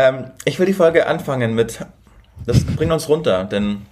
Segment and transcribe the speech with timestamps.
[0.00, 1.84] Ähm, ich will die Folge anfangen mit,
[2.46, 3.84] das bringt uns runter, denn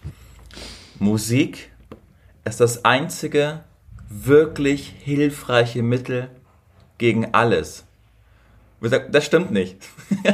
[0.99, 1.71] Musik
[2.47, 3.63] ist das einzige
[4.09, 6.31] wirklich hilfreiche Mittel
[6.97, 7.85] gegen alles.
[8.81, 9.77] Das stimmt nicht.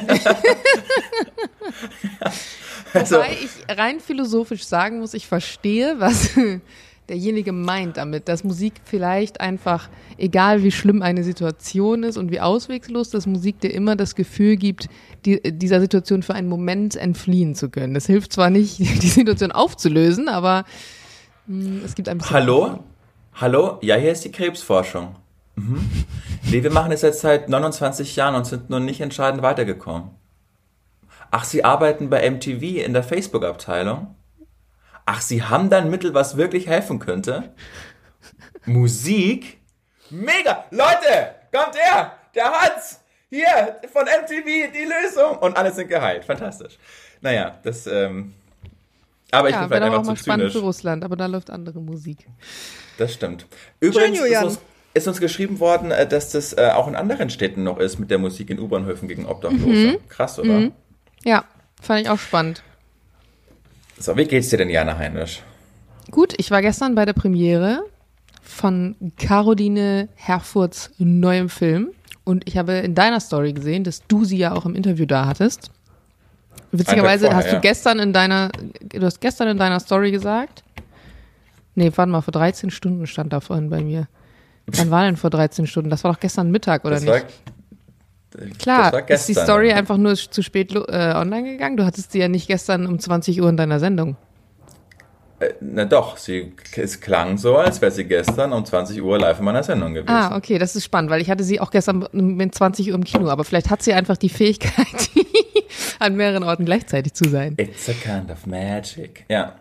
[2.92, 6.30] also, Wobei ich rein philosophisch sagen muss, ich verstehe, was
[7.08, 12.40] derjenige meint damit, dass Musik vielleicht einfach, egal wie schlimm eine Situation ist und wie
[12.40, 14.88] auswegslos, dass Musik dir immer das Gefühl gibt,
[15.24, 17.94] die, dieser Situation für einen Moment entfliehen zu können.
[17.94, 20.64] Das hilft zwar nicht, die Situation aufzulösen, aber
[21.46, 22.34] mh, hm, es gibt ein bisschen.
[22.34, 22.62] Hallo?
[22.64, 22.80] Aufwand.
[23.34, 23.78] Hallo?
[23.82, 25.16] Ja, hier ist die Krebsforschung.
[25.56, 25.88] Mhm.
[26.50, 30.10] Nee, wir machen es jetzt seit 29 Jahren und sind nur nicht entscheidend weitergekommen.
[31.30, 34.14] Ach, Sie arbeiten bei MTV in der Facebook-Abteilung?
[35.06, 37.52] Ach, Sie haben da ein Mittel, was wirklich helfen könnte?
[38.64, 39.58] Musik?
[40.10, 40.64] Mega!
[40.70, 42.12] Leute, kommt her!
[42.34, 43.00] Der hat's!
[43.28, 45.38] Hier, von MTV, die Lösung!
[45.38, 46.24] Und alle sind geheilt.
[46.24, 46.78] Fantastisch.
[47.20, 48.34] Naja, das, ähm,
[49.30, 50.52] aber ich ja, bin vielleicht einfach auch mal zu spannend zynisch.
[50.54, 52.26] für Russland, aber da läuft andere Musik.
[52.98, 53.46] Das stimmt.
[53.80, 54.58] Übrigens Schön, ist, uns,
[54.94, 58.10] ist, uns, geschrieben worden, äh, dass das äh, auch in anderen Städten noch ist mit
[58.10, 59.66] der Musik in U-Bahnhöfen gegen Obdachlose.
[59.66, 60.08] Mhm.
[60.08, 60.52] Krass, oder?
[60.52, 60.72] Mhm.
[61.24, 61.44] Ja,
[61.82, 62.62] fand ich auch spannend.
[63.98, 65.42] So, wie geht's dir denn, Jana Heinisch?
[66.10, 67.84] Gut, ich war gestern bei der Premiere
[68.42, 71.90] von Caroline Herfurts neuem Film
[72.24, 75.26] und ich habe in deiner Story gesehen, dass du sie ja auch im Interview da
[75.26, 75.70] hattest.
[76.72, 77.60] Witzigerweise vorher, hast du ja.
[77.60, 78.50] gestern in deiner,
[78.88, 80.64] du hast gestern in deiner Story gesagt,
[81.74, 84.08] nee, warte mal, vor 13 Stunden stand da vorhin bei mir.
[84.66, 85.90] Wann war denn vor 13 Stunden?
[85.90, 87.26] Das war doch gestern Mittag, oder das nicht?
[88.58, 90.78] Klar, ist die Story einfach nur zu spät äh,
[91.14, 91.76] online gegangen?
[91.76, 94.16] Du hattest sie ja nicht gestern um 20 Uhr in deiner Sendung.
[95.40, 99.38] Äh, na doch, sie, es klang so, als wäre sie gestern um 20 Uhr live
[99.38, 100.10] in meiner Sendung gewesen.
[100.10, 103.04] Ah, okay, das ist spannend, weil ich hatte sie auch gestern mit 20 Uhr im
[103.04, 105.10] Kino, aber vielleicht hat sie einfach die Fähigkeit,
[105.98, 107.54] an mehreren Orten gleichzeitig zu sein.
[107.56, 109.24] It's a kind of magic.
[109.28, 109.54] Ja.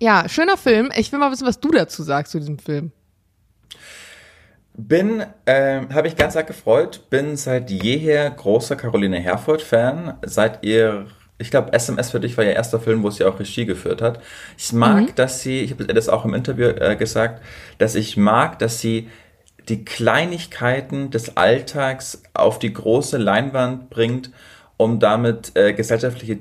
[0.00, 0.90] Ja, schöner Film.
[0.96, 2.92] Ich will mal wissen, was du dazu sagst zu diesem Film.
[4.78, 10.18] Bin, äh, habe ich ganz arg gefreut, bin seit jeher großer Caroline Herford-Fan.
[10.22, 11.06] Seit ihr,
[11.38, 14.20] ich glaube, SMS für dich war ihr erster Film, wo sie auch Regie geführt hat.
[14.58, 15.14] Ich mag, mhm.
[15.14, 17.42] dass sie, ich habe das auch im Interview äh, gesagt,
[17.78, 19.08] dass ich mag, dass sie
[19.68, 24.30] die Kleinigkeiten des Alltags auf die große Leinwand bringt,
[24.76, 26.38] um damit äh, gesellschaftliche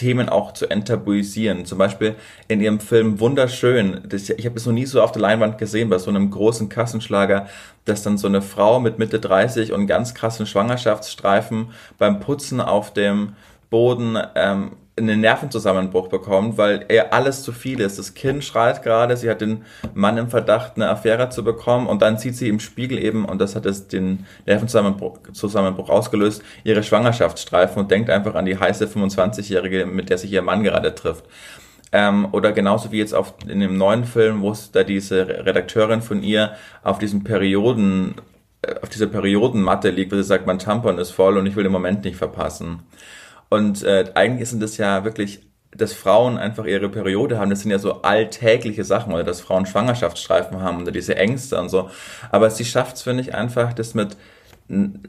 [0.00, 1.66] Themen auch zu enttabuisieren.
[1.66, 2.14] Zum Beispiel
[2.48, 4.00] in ihrem Film Wunderschön.
[4.08, 6.70] Das, ich habe das noch nie so auf der Leinwand gesehen, bei so einem großen
[6.70, 7.48] Kassenschlager,
[7.84, 12.94] dass dann so eine Frau mit Mitte 30 und ganz krassen Schwangerschaftsstreifen beim Putzen auf
[12.94, 13.34] dem
[13.68, 14.72] Boden ähm,
[15.02, 17.98] einen Nervenzusammenbruch bekommt, weil er alles zu viel ist.
[17.98, 22.02] Das Kind schreit gerade, sie hat den Mann im Verdacht, eine Affäre zu bekommen und
[22.02, 26.82] dann sieht sie im Spiegel eben, und das hat es den Nervenzusammenbruch Zusammenbruch ausgelöst, ihre
[26.82, 31.24] Schwangerschaftsstreifen und denkt einfach an die heiße 25-Jährige, mit der sich ihr Mann gerade trifft.
[31.92, 36.02] Ähm, oder genauso wie jetzt auf, in dem neuen Film, wo es da diese Redakteurin
[36.02, 36.52] von ihr
[36.82, 38.14] auf diesem Perioden
[38.62, 41.64] äh, auf dieser Periodenmatte liegt, wo sie sagt, mein Tampon ist voll und ich will
[41.64, 42.80] den Moment nicht verpassen.
[43.50, 45.40] Und äh, eigentlich sind das ja wirklich,
[45.76, 49.66] dass Frauen einfach ihre Periode haben, das sind ja so alltägliche Sachen, oder dass Frauen
[49.66, 51.90] Schwangerschaftsstreifen haben oder diese Ängste und so.
[52.30, 54.16] Aber sie schafft es, finde ich, einfach, das mit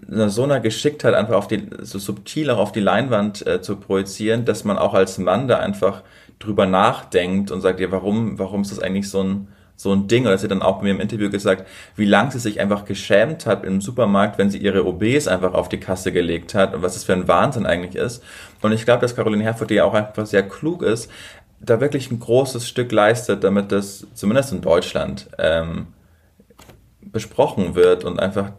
[0.08, 4.44] so einer Geschicktheit einfach auf die, so subtil auch auf die Leinwand äh, zu projizieren,
[4.44, 6.04] dass man auch als Mann da einfach
[6.40, 10.28] drüber nachdenkt und sagt, ja, warum, warum ist das eigentlich so ein, so ein Ding,
[10.28, 13.46] oder sie dann auch bei mir im Interview gesagt, wie lang sie sich einfach geschämt
[13.46, 16.94] hat im Supermarkt, wenn sie ihre OBs einfach auf die Kasse gelegt hat und was
[16.94, 18.24] das für ein Wahnsinn eigentlich ist.
[18.62, 21.10] Und ich glaube, dass Caroline Herford, die ja auch einfach sehr klug ist,
[21.60, 25.88] da wirklich ein großes Stück leistet, damit das zumindest in Deutschland ähm,
[27.02, 28.52] besprochen wird und einfach,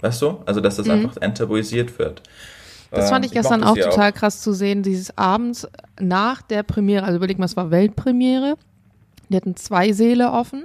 [0.00, 0.92] weißt du, also dass das mhm.
[0.92, 2.22] einfach enttabuisiert wird.
[2.90, 4.14] Das fand ich, ähm, ich gestern auch total auch.
[4.14, 5.68] krass zu sehen, dieses abends
[6.00, 8.56] nach der Premiere, also überleg mal, es war Weltpremiere
[9.28, 10.64] die hatten zwei Säle offen.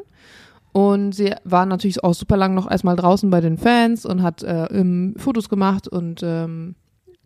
[0.71, 4.41] Und sie war natürlich auch super lang noch erstmal draußen bei den Fans und hat
[4.41, 6.75] äh, Fotos gemacht und ähm,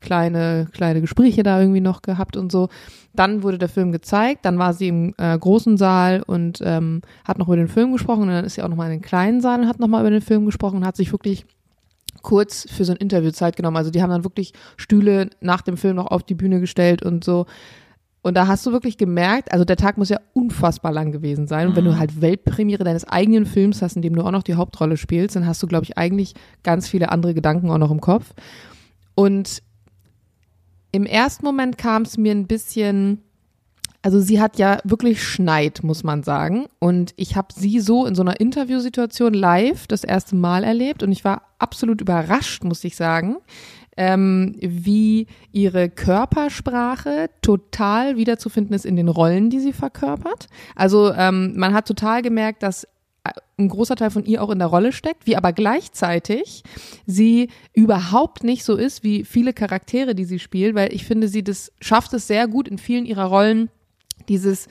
[0.02, 2.70] kleine, kleine Gespräche da irgendwie noch gehabt und so.
[3.14, 7.38] Dann wurde der Film gezeigt, dann war sie im äh, großen Saal und ähm, hat
[7.38, 9.62] noch über den Film gesprochen und dann ist sie auch nochmal in den kleinen Saal
[9.62, 11.46] und hat nochmal über den Film gesprochen und hat sich wirklich
[12.22, 13.78] kurz für so ein Interview Zeit genommen.
[13.78, 17.24] Also die haben dann wirklich Stühle nach dem Film noch auf die Bühne gestellt und
[17.24, 17.46] so.
[18.28, 21.70] Und da hast du wirklich gemerkt, also der Tag muss ja unfassbar lang gewesen sein.
[21.70, 22.00] Und wenn du mhm.
[22.00, 25.46] halt Weltpremiere deines eigenen Films hast, in dem du auch noch die Hauptrolle spielst, dann
[25.46, 28.34] hast du, glaube ich, eigentlich ganz viele andere Gedanken auch noch im Kopf.
[29.16, 29.64] Und
[30.92, 33.22] im ersten Moment kam es mir ein bisschen,
[34.02, 36.66] also sie hat ja wirklich Schneid, muss man sagen.
[36.80, 41.14] Und ich habe sie so in so einer Interviewsituation live das erste Mal erlebt und
[41.14, 43.38] ich war absolut überrascht, muss ich sagen,
[43.98, 50.48] ähm, wie ihre Körpersprache total wiederzufinden ist in den Rollen, die sie verkörpert.
[50.76, 52.88] Also ähm, man hat total gemerkt, dass
[53.58, 56.64] ein großer Teil von ihr auch in der Rolle steckt, wie aber gleichzeitig
[57.06, 61.44] sie überhaupt nicht so ist wie viele Charaktere, die sie spielt, weil ich finde, sie
[61.44, 63.70] das schafft es sehr gut in vielen ihrer Rollen,
[64.30, 64.68] dieses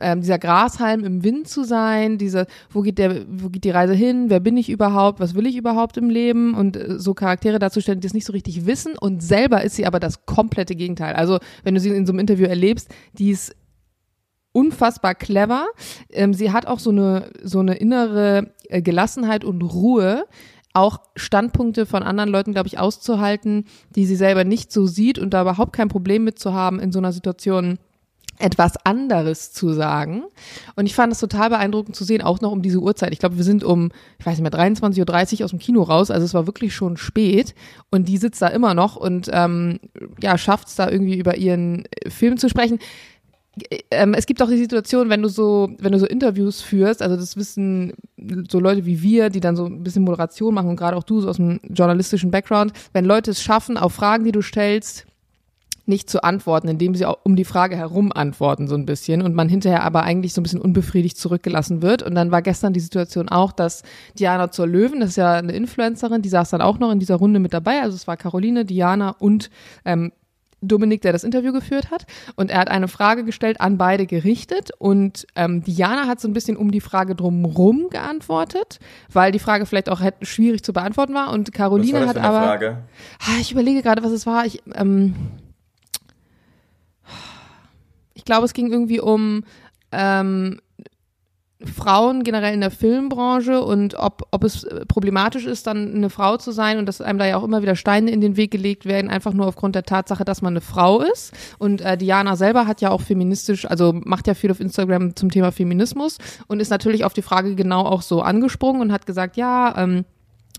[0.00, 3.94] ähm, dieser Grashalm im Wind zu sein, diese, wo geht der, wo geht die Reise
[3.94, 7.58] hin, wer bin ich überhaupt, was will ich überhaupt im Leben und äh, so Charaktere
[7.58, 11.14] darzustellen, die es nicht so richtig wissen und selber ist sie aber das komplette Gegenteil.
[11.14, 12.88] Also wenn du sie in so einem Interview erlebst,
[13.18, 13.54] die ist
[14.52, 15.66] unfassbar clever.
[16.10, 20.24] Ähm, sie hat auch so eine, so eine innere äh, Gelassenheit und Ruhe,
[20.72, 23.64] auch Standpunkte von anderen Leuten, glaube ich, auszuhalten,
[23.94, 26.92] die sie selber nicht so sieht und da überhaupt kein Problem mit zu haben, in
[26.92, 27.78] so einer Situation
[28.38, 30.24] etwas anderes zu sagen.
[30.74, 33.12] Und ich fand es total beeindruckend zu sehen, auch noch um diese Uhrzeit.
[33.12, 36.10] Ich glaube, wir sind um, ich weiß nicht mehr, 23.30 Uhr aus dem Kino raus,
[36.10, 37.54] also es war wirklich schon spät
[37.90, 39.80] und die sitzt da immer noch und ähm,
[40.20, 42.78] ja, schafft es da irgendwie über ihren Film zu sprechen
[43.90, 47.16] ähm, es gibt auch die Situation, wenn du so, wenn du so Interviews führst, also
[47.16, 47.94] das wissen
[48.50, 51.20] so Leute wie wir, die dann so ein bisschen Moderation machen und gerade auch du
[51.20, 55.06] so aus dem journalistischen Background, wenn Leute es schaffen, auf Fragen, die du stellst,
[55.86, 59.34] nicht zu antworten, indem sie auch um die Frage herum antworten so ein bisschen und
[59.34, 62.02] man hinterher aber eigentlich so ein bisschen unbefriedigt zurückgelassen wird.
[62.02, 63.82] Und dann war gestern die Situation auch, dass
[64.18, 67.16] Diana zur Löwen, das ist ja eine Influencerin, die saß dann auch noch in dieser
[67.16, 67.82] Runde mit dabei.
[67.82, 69.50] Also es war Caroline, Diana und
[69.84, 70.12] ähm,
[70.62, 72.06] Dominik, der das Interview geführt hat.
[72.34, 74.70] Und er hat eine Frage gestellt, an beide gerichtet.
[74.78, 78.78] Und ähm, Diana hat so ein bisschen um die Frage drumherum geantwortet,
[79.12, 81.30] weil die Frage vielleicht auch schwierig zu beantworten war.
[81.30, 82.46] Und Caroline was war das hat aber.
[82.46, 82.78] Frage?
[83.20, 84.46] Ah, ich überlege gerade, was es war.
[84.46, 85.45] Ich, ähm, ich
[88.26, 89.44] glaube, es ging irgendwie um
[89.92, 90.60] ähm,
[91.64, 96.52] Frauen generell in der Filmbranche und ob, ob es problematisch ist, dann eine Frau zu
[96.52, 99.10] sein und dass einem da ja auch immer wieder Steine in den Weg gelegt werden,
[99.10, 101.32] einfach nur aufgrund der Tatsache, dass man eine Frau ist.
[101.58, 105.30] Und äh, Diana selber hat ja auch feministisch, also macht ja viel auf Instagram zum
[105.30, 109.38] Thema Feminismus und ist natürlich auf die Frage genau auch so angesprungen und hat gesagt,
[109.38, 110.04] ja, ähm,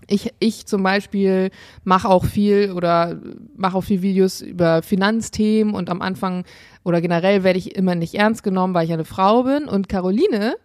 [0.08, 1.50] ich, ich zum Beispiel
[1.84, 3.20] mache auch viel oder
[3.56, 6.44] mache auch viel Videos über Finanzthemen und am Anfang
[6.82, 9.64] oder generell werde ich immer nicht ernst genommen, weil ich eine Frau bin.
[9.66, 10.56] Und Caroline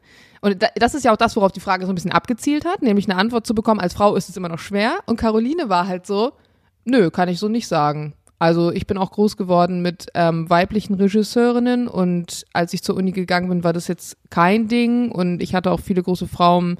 [0.43, 3.09] und das ist ja auch das, worauf die Frage so ein bisschen abgezielt hat, nämlich
[3.09, 4.99] eine Antwort zu bekommen, als Frau ist es immer noch schwer.
[5.05, 6.33] Und Caroline war halt so,
[6.83, 8.13] nö, kann ich so nicht sagen.
[8.39, 13.13] Also ich bin auch groß geworden mit ähm, weiblichen Regisseurinnen und als ich zur Uni
[13.13, 16.77] gegangen bin, war das jetzt kein Ding und ich hatte auch viele große Frauen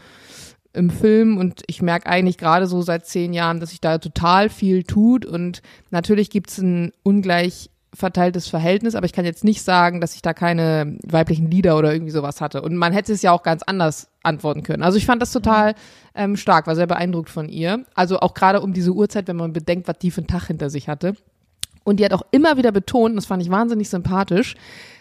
[0.74, 4.50] im Film und ich merke eigentlich gerade so seit zehn Jahren, dass sich da total
[4.50, 5.62] viel tut und
[5.92, 10.22] natürlich gibt es ein ungleich verteiltes Verhältnis, aber ich kann jetzt nicht sagen, dass ich
[10.22, 12.62] da keine weiblichen Lieder oder irgendwie sowas hatte.
[12.64, 14.82] Und man hätte es ja auch ganz anders antworten können.
[14.82, 15.76] Also ich fand das total
[16.16, 17.86] ähm, stark, war sehr beeindruckt von ihr.
[17.94, 20.72] Also auch gerade um diese Uhrzeit, wenn man bedenkt, was die für einen Tag hinter
[20.72, 21.16] sich hatte.
[21.84, 24.56] Und die hat auch immer wieder betont, und das fand ich wahnsinnig sympathisch,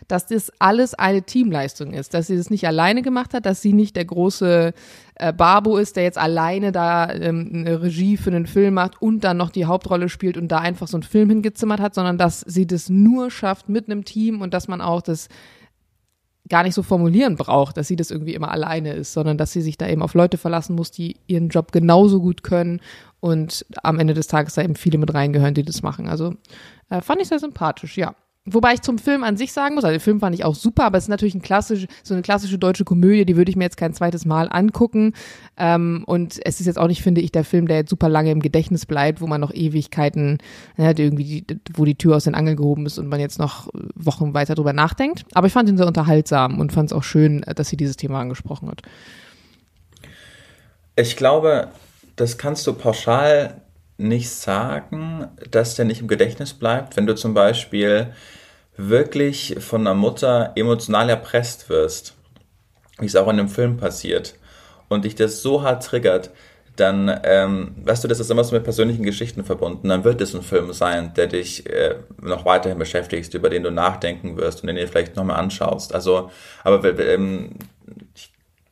[0.08, 3.72] dass das alles eine Teamleistung ist, dass sie das nicht alleine gemacht hat, dass sie
[3.72, 4.74] nicht der große
[5.22, 9.22] äh, Barbo ist, der jetzt alleine da ähm, eine Regie für einen Film macht und
[9.22, 12.40] dann noch die Hauptrolle spielt und da einfach so einen Film hingezimmert hat, sondern dass
[12.40, 15.28] sie das nur schafft mit einem Team und dass man auch das
[16.48, 19.62] gar nicht so formulieren braucht, dass sie das irgendwie immer alleine ist, sondern dass sie
[19.62, 22.80] sich da eben auf Leute verlassen muss, die ihren Job genauso gut können
[23.20, 26.08] und am Ende des Tages da eben viele mit reingehören, die das machen.
[26.08, 26.34] Also
[26.90, 28.14] äh, fand ich sehr sympathisch, ja.
[28.44, 30.82] Wobei ich zum Film an sich sagen muss, also den Film fand ich auch super,
[30.84, 33.62] aber es ist natürlich ein klassisch, so eine klassische deutsche Komödie, die würde ich mir
[33.62, 35.12] jetzt kein zweites Mal angucken.
[35.56, 38.32] Ähm, und es ist jetzt auch nicht, finde ich, der Film, der jetzt super lange
[38.32, 40.38] im Gedächtnis bleibt, wo man noch Ewigkeiten,
[40.76, 43.68] ja, irgendwie, die, wo die Tür aus den Angeln gehoben ist und man jetzt noch
[43.94, 45.24] Wochen weiter drüber nachdenkt.
[45.34, 48.20] Aber ich fand ihn sehr unterhaltsam und fand es auch schön, dass sie dieses Thema
[48.20, 48.82] angesprochen hat.
[50.96, 51.68] Ich glaube,
[52.16, 53.61] das kannst du pauschal
[54.02, 58.12] nicht sagen, dass der nicht im Gedächtnis bleibt, wenn du zum Beispiel
[58.76, 62.14] wirklich von einer Mutter emotional erpresst wirst,
[62.98, 64.34] wie es auch in dem Film passiert,
[64.88, 66.30] und dich das so hart triggert,
[66.76, 69.88] dann, ähm, weißt du, das ist immer so mit persönlichen Geschichten verbunden.
[69.88, 73.70] Dann wird es ein Film sein, der dich äh, noch weiterhin beschäftigt, über den du
[73.70, 75.94] nachdenken wirst und den du vielleicht nochmal anschaust.
[75.94, 76.30] Also,
[76.64, 77.50] aber ähm,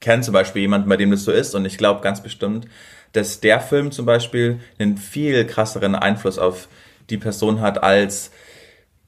[0.01, 2.67] kenne zum Beispiel jemanden, bei dem das so ist und ich glaube ganz bestimmt,
[3.13, 6.69] dass der Film zum Beispiel einen viel krasseren Einfluss auf
[7.11, 8.31] die Person hat als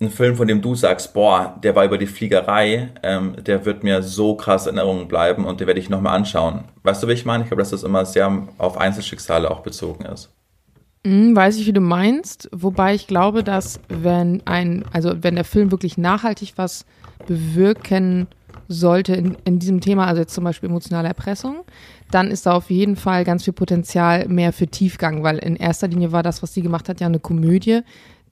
[0.00, 3.84] ein Film, von dem du sagst, boah, der war über die Fliegerei, ähm, der wird
[3.84, 6.64] mir so krass in Erinnerung bleiben und den werde ich nochmal anschauen.
[6.82, 7.44] Weißt du, wie ich meine?
[7.44, 10.30] Ich glaube, dass das immer sehr auf Einzelschicksale auch bezogen ist.
[11.06, 12.48] Hm, weiß ich, wie du meinst.
[12.52, 16.84] Wobei ich glaube, dass wenn ein, also wenn der Film wirklich nachhaltig was
[17.26, 18.26] bewirken
[18.68, 21.64] sollte in, in diesem Thema, also jetzt zum Beispiel emotionale Erpressung,
[22.10, 25.88] dann ist da auf jeden Fall ganz viel Potenzial mehr für Tiefgang, weil in erster
[25.88, 27.80] Linie war das, was sie gemacht hat, ja eine Komödie,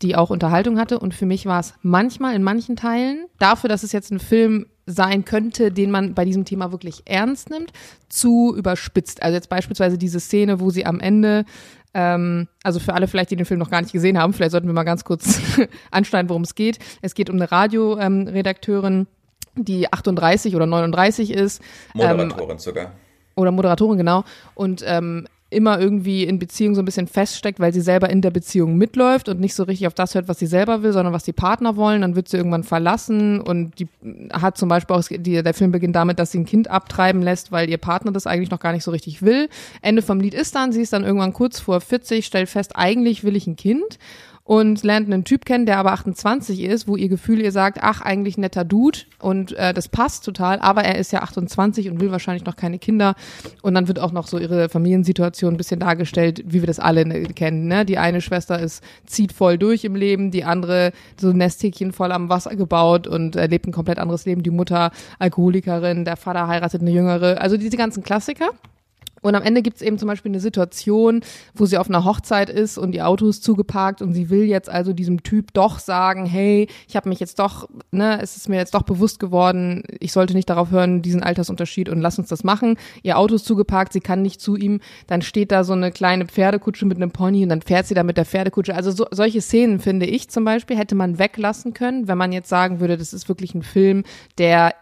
[0.03, 0.99] die auch Unterhaltung hatte.
[0.99, 4.67] Und für mich war es manchmal in manchen Teilen, dafür, dass es jetzt ein Film
[4.87, 7.73] sein könnte, den man bei diesem Thema wirklich ernst nimmt,
[8.09, 9.23] zu überspitzt.
[9.23, 11.45] Also jetzt beispielsweise diese Szene, wo sie am Ende
[11.95, 14.69] ähm, also für alle vielleicht, die den Film noch gar nicht gesehen haben, vielleicht sollten
[14.69, 15.41] wir mal ganz kurz
[15.91, 16.79] anschneiden, worum es geht.
[17.03, 19.07] Es geht um eine Radioredakteurin, ähm,
[19.64, 21.62] die 38 oder 39 ist.
[21.95, 22.93] Moderatorin ähm, sogar.
[23.37, 24.25] Oder Moderatorin, genau.
[24.55, 28.31] Und ähm, immer irgendwie in Beziehung so ein bisschen feststeckt, weil sie selber in der
[28.31, 31.25] Beziehung mitläuft und nicht so richtig auf das hört, was sie selber will, sondern was
[31.25, 32.02] die Partner wollen.
[32.02, 33.88] Dann wird sie irgendwann verlassen und die
[34.33, 37.50] hat zum Beispiel auch, die, der Film beginnt damit, dass sie ein Kind abtreiben lässt,
[37.50, 39.49] weil ihr Partner das eigentlich noch gar nicht so richtig will.
[39.83, 43.25] Ende vom Lied ist dann, sie ist dann irgendwann kurz vor 40, stellt fest, eigentlich
[43.25, 43.99] will ich ein Kind
[44.50, 48.00] und lernt einen Typ kennen, der aber 28 ist, wo ihr Gefühl ihr sagt, ach,
[48.00, 52.11] eigentlich netter Dude und äh, das passt total, aber er ist ja 28 und will
[52.11, 53.14] wahrscheinlich noch keine Kinder
[53.62, 57.07] und dann wird auch noch so ihre Familiensituation ein bisschen dargestellt, wie wir das alle
[57.07, 57.85] ne, kennen, ne?
[57.85, 62.28] Die eine Schwester ist zieht voll durch im Leben, die andere so Nesthäkchen voll am
[62.28, 64.90] Wasser gebaut und äh, lebt ein komplett anderes Leben, die Mutter
[65.21, 68.49] Alkoholikerin, der Vater heiratet eine jüngere, also diese ganzen Klassiker.
[69.23, 71.21] Und am Ende gibt es eben zum Beispiel eine Situation,
[71.55, 74.69] wo sie auf einer Hochzeit ist und ihr Auto ist zugeparkt und sie will jetzt
[74.69, 78.57] also diesem Typ doch sagen, hey, ich habe mich jetzt doch, ne, es ist mir
[78.57, 82.45] jetzt doch bewusst geworden, ich sollte nicht darauf hören, diesen Altersunterschied und lass uns das
[82.45, 82.77] machen.
[83.03, 86.27] Ihr Auto ist zugeparkt, sie kann nicht zu ihm, dann steht da so eine kleine
[86.27, 88.75] Pferdekutsche mit einem Pony und dann fährt sie da mit der Pferdekutsche.
[88.75, 92.49] Also so, solche Szenen, finde ich zum Beispiel, hätte man weglassen können, wenn man jetzt
[92.49, 94.05] sagen würde, das ist wirklich ein Film,
[94.39, 94.75] der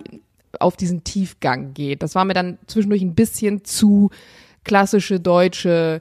[0.60, 2.02] auf diesen Tiefgang geht.
[2.02, 4.10] Das war mir dann zwischendurch ein bisschen zu
[4.64, 6.00] klassische deutsche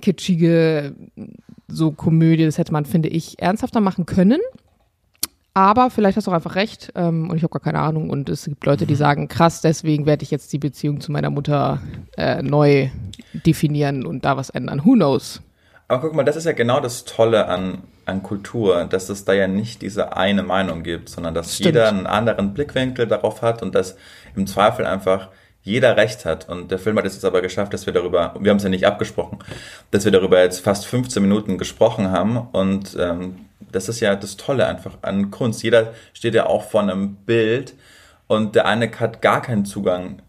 [0.00, 0.94] kitschige
[1.68, 2.44] so Komödie.
[2.44, 4.40] Das hätte man, finde ich, ernsthafter machen können.
[5.54, 8.08] Aber vielleicht hast du auch einfach recht ähm, und ich habe gar keine Ahnung.
[8.08, 11.28] Und es gibt Leute, die sagen, krass, deswegen werde ich jetzt die Beziehung zu meiner
[11.28, 11.82] Mutter
[12.16, 12.88] äh, neu
[13.34, 14.84] definieren und da was ändern.
[14.84, 15.42] Who knows?
[15.88, 19.32] Aber guck mal, das ist ja genau das Tolle an, an Kultur, dass es da
[19.32, 21.66] ja nicht diese eine Meinung gibt, sondern dass Stimmt.
[21.66, 23.96] jeder einen anderen Blickwinkel darauf hat und dass
[24.34, 25.28] im Zweifel einfach
[25.62, 26.48] jeder Recht hat.
[26.48, 28.68] Und der Film hat es jetzt aber geschafft, dass wir darüber, wir haben es ja
[28.68, 29.38] nicht abgesprochen,
[29.90, 32.36] dass wir darüber jetzt fast 15 Minuten gesprochen haben.
[32.36, 35.62] Und ähm, das ist ja das Tolle einfach an Kunst.
[35.62, 37.74] Jeder steht ja auch vor einem Bild
[38.26, 40.22] und der eine hat gar keinen Zugang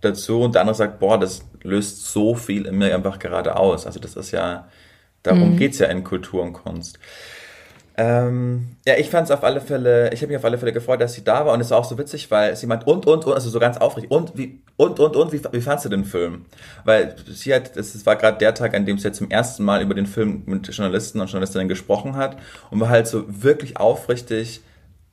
[0.00, 3.86] dazu und der andere sagt, boah, das löst so viel in mir einfach gerade aus.
[3.86, 4.68] Also das ist ja,
[5.24, 5.62] Darum mhm.
[5.62, 7.00] es ja in Kultur und Kunst.
[7.96, 11.00] Ähm, ja, ich fand es auf alle Fälle, ich habe mich auf alle Fälle gefreut,
[11.00, 13.24] dass sie da war und es war auch so witzig, weil sie meint, und, und,
[13.24, 16.04] und, also so ganz aufrichtig, und, wie, und, und, und, wie, wie fandst du den
[16.04, 16.44] Film?
[16.84, 19.94] Weil sie hat, das war gerade der Tag, an dem sie zum ersten Mal über
[19.94, 22.36] den Film mit Journalisten und Journalistinnen gesprochen hat
[22.70, 24.62] und war halt so wirklich aufrichtig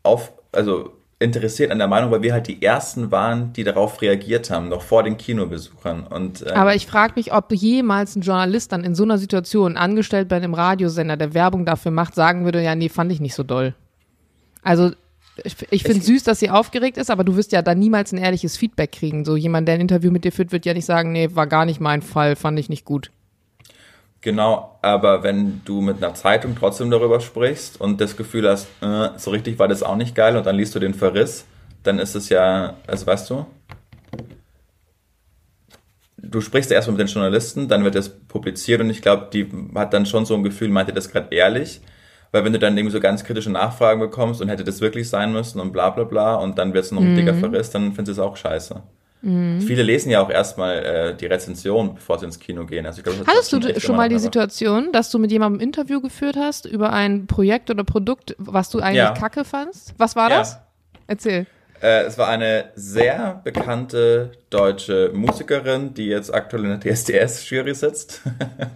[0.02, 0.92] auf, also
[1.22, 4.82] interessiert an der Meinung, weil wir halt die ersten waren, die darauf reagiert haben, noch
[4.82, 6.08] vor den Kinobesuchern.
[6.08, 9.78] Und, ähm, Aber ich frage mich, ob jemals ein Journalist dann in so einer Situation,
[9.78, 13.36] angestellt bei einem Radiosender, der Werbung dafür macht, sagen würde, ja, nee, fand ich nicht
[13.36, 13.76] so doll.
[14.64, 14.92] Also
[15.44, 18.18] ich, ich finde süß, dass sie aufgeregt ist, aber du wirst ja da niemals ein
[18.18, 19.24] ehrliches Feedback kriegen.
[19.24, 21.66] So jemand, der ein Interview mit dir führt, wird ja nicht sagen, nee, war gar
[21.66, 23.12] nicht mein Fall, fand ich nicht gut.
[24.22, 29.10] Genau, aber wenn du mit einer Zeitung trotzdem darüber sprichst und das Gefühl hast, äh,
[29.18, 31.46] so richtig war das auch nicht geil und dann liest du den Verriss,
[31.82, 33.48] dann ist es ja, also weißt du,
[36.18, 39.92] du sprichst erstmal mit den Journalisten, dann wird das publiziert und ich glaube, die hat
[39.92, 41.82] dann schon so ein Gefühl, meinte das gerade ehrlich,
[42.32, 45.34] weil wenn du dann irgendwie so ganz kritische Nachfragen bekommst und hätte das wirklich sein
[45.34, 47.16] müssen und bla bla bla und dann wird es noch ein mhm.
[47.16, 48.84] dicker Verriss, dann findest du es auch scheiße.
[49.22, 49.62] Mhm.
[49.62, 52.86] Viele lesen ja auch erstmal äh, die Rezension, bevor sie ins Kino gehen.
[52.86, 56.02] Also ich glaub, Hattest du schon mal die Situation, dass du mit jemandem ein Interview
[56.02, 59.12] geführt hast über ein Projekt oder Produkt, was du eigentlich ja.
[59.12, 59.94] kacke fandst?
[59.98, 60.54] Was war das?
[60.54, 60.62] Ja.
[61.08, 61.46] Erzähl.
[61.82, 68.22] Äh, es war eine sehr bekannte deutsche Musikerin, die jetzt aktuell in der DSDS-Jury sitzt.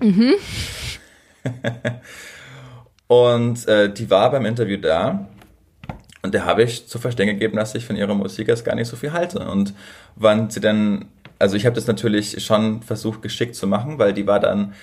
[0.02, 0.34] Mhm.
[3.08, 5.28] Und äh, die war beim Interview da
[6.26, 8.88] und der habe ich zu verstehen gegeben, dass ich von ihrer Musik erst gar nicht
[8.88, 9.48] so viel halte.
[9.48, 9.76] Und
[10.16, 11.06] wann sie dann,
[11.38, 14.74] also ich habe das natürlich schon versucht geschickt zu machen, weil die war dann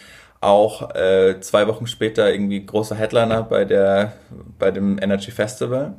[0.41, 4.13] auch äh, zwei Wochen später irgendwie großer Headliner bei der
[4.57, 5.95] bei dem Energy Festival.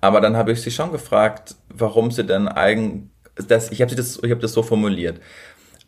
[0.00, 3.10] Aber dann habe ich sie schon gefragt, warum sie denn eigentlich
[3.48, 5.20] das ich habe das ich habe das so formuliert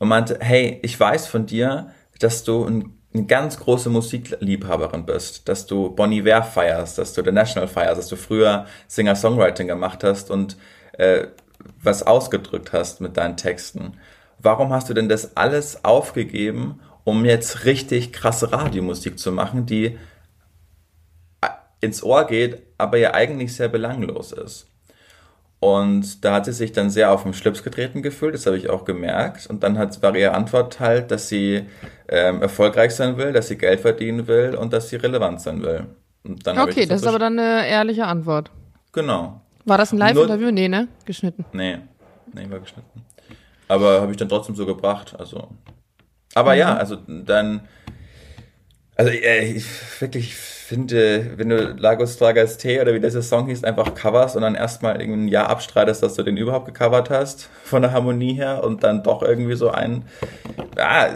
[0.00, 5.48] und meinte, hey, ich weiß von dir, dass du ein eine ganz große Musikliebhaberin bist,
[5.48, 10.04] dass du Bonnie Iver feierst, dass du The National feierst, dass du früher Singer-Songwriting gemacht
[10.04, 10.56] hast und
[10.92, 11.28] äh,
[11.82, 13.94] was ausgedrückt hast mit deinen Texten.
[14.38, 19.98] Warum hast du denn das alles aufgegeben, um jetzt richtig krasse Radiomusik zu machen, die
[21.80, 24.66] ins Ohr geht, aber ja eigentlich sehr belanglos ist.
[25.66, 28.70] Und da hat sie sich dann sehr auf den Schlips getreten gefühlt, das habe ich
[28.70, 29.48] auch gemerkt.
[29.48, 31.66] Und dann hat, war ihre Antwort halt, dass sie
[32.08, 35.86] ähm, erfolgreich sein will, dass sie Geld verdienen will und dass sie relevant sein will.
[36.24, 38.52] okay, das, das ist aber dann eine ehrliche Antwort.
[38.92, 39.40] Genau.
[39.64, 40.52] War das ein Live-Interview?
[40.52, 40.86] Nee, ne?
[41.04, 41.44] Geschnitten.
[41.52, 41.78] Nee,
[42.32, 43.04] nee, war geschnitten.
[43.66, 45.48] Aber habe ich dann trotzdem so gebracht, also.
[46.36, 46.58] Aber mhm.
[46.60, 47.62] ja, also dann,
[48.96, 49.66] also äh, ich
[50.00, 54.42] wirklich finde, wenn du Lagos Tragas T oder wie dieser Song hieß, einfach coverst und
[54.42, 58.64] dann erstmal ein Jahr abstreitest, dass du den überhaupt gecovert hast, von der Harmonie her
[58.64, 60.04] und dann doch irgendwie so ein,
[60.76, 61.08] ah,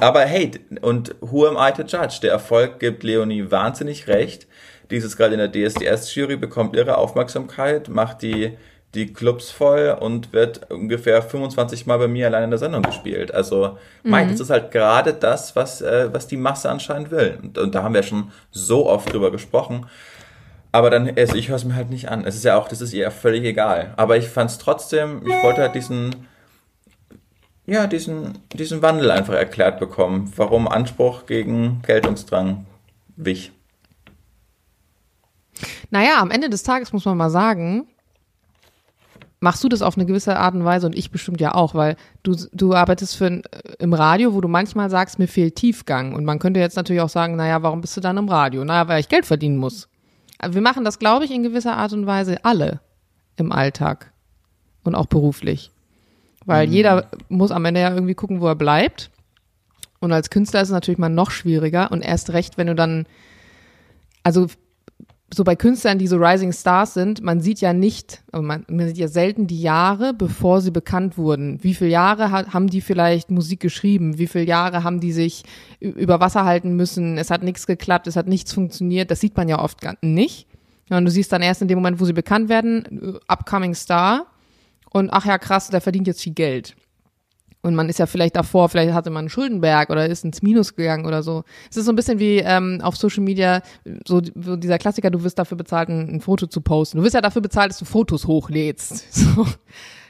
[0.00, 0.50] aber hey,
[0.82, 2.18] und who am I to judge?
[2.22, 4.46] Der Erfolg gibt Leonie wahnsinnig recht.
[4.90, 8.58] Dieses gerade in der DSDS-Jury bekommt ihre Aufmerksamkeit, macht die
[8.94, 13.34] die Clubs voll und wird ungefähr 25 Mal bei mir allein in der Sendung gespielt.
[13.34, 14.10] Also, mhm.
[14.10, 17.38] mein, das ist halt gerade das, was, äh, was die Masse anscheinend will.
[17.42, 19.86] Und, und, da haben wir schon so oft drüber gesprochen.
[20.72, 22.24] Aber dann, also ich höre es mir halt nicht an.
[22.24, 23.94] Es ist ja auch, das ist ihr völlig egal.
[23.96, 26.26] Aber ich fand es trotzdem, ich wollte halt diesen,
[27.66, 32.66] ja, diesen, diesen Wandel einfach erklärt bekommen, warum Anspruch gegen Geltungsdrang
[33.16, 33.52] wich.
[35.90, 37.86] Naja, am Ende des Tages muss man mal sagen,
[39.44, 41.96] machst du das auf eine gewisse Art und Weise und ich bestimmt ja auch, weil
[42.22, 43.42] du, du arbeitest für ein,
[43.78, 46.14] im Radio, wo du manchmal sagst, mir fehlt Tiefgang.
[46.14, 48.64] Und man könnte jetzt natürlich auch sagen, naja, warum bist du dann im Radio?
[48.64, 49.88] Naja, weil ich Geld verdienen muss.
[50.44, 52.80] wir machen das, glaube ich, in gewisser Art und Weise alle
[53.36, 54.12] im Alltag
[54.82, 55.70] und auch beruflich.
[56.46, 56.72] Weil mhm.
[56.72, 59.10] jeder muss am Ende ja irgendwie gucken, wo er bleibt.
[60.00, 63.06] Und als Künstler ist es natürlich mal noch schwieriger und erst recht, wenn du dann,
[64.22, 64.46] also
[65.34, 68.98] so bei Künstlern, die so Rising Stars sind, man sieht ja nicht, man, man sieht
[68.98, 71.62] ja selten die Jahre, bevor sie bekannt wurden.
[71.62, 74.18] Wie viele Jahre hat, haben die vielleicht Musik geschrieben?
[74.18, 75.42] Wie viele Jahre haben die sich
[75.80, 77.18] über Wasser halten müssen?
[77.18, 79.10] Es hat nichts geklappt, es hat nichts funktioniert.
[79.10, 80.46] Das sieht man ja oft nicht.
[80.90, 84.26] Und du siehst dann erst in dem Moment, wo sie bekannt werden, upcoming Star.
[84.90, 86.76] Und ach ja, krass, der verdient jetzt viel Geld.
[87.64, 90.76] Und man ist ja vielleicht davor, vielleicht hatte man einen Schuldenberg oder ist ins Minus
[90.76, 91.44] gegangen oder so.
[91.70, 93.62] Es ist so ein bisschen wie ähm, auf Social Media,
[94.06, 96.98] so, so dieser Klassiker, du wirst dafür bezahlt, ein, ein, Foto zu posten.
[96.98, 99.06] Du wirst ja dafür bezahlt, dass du Fotos hochlädst.
[99.34, 99.46] So.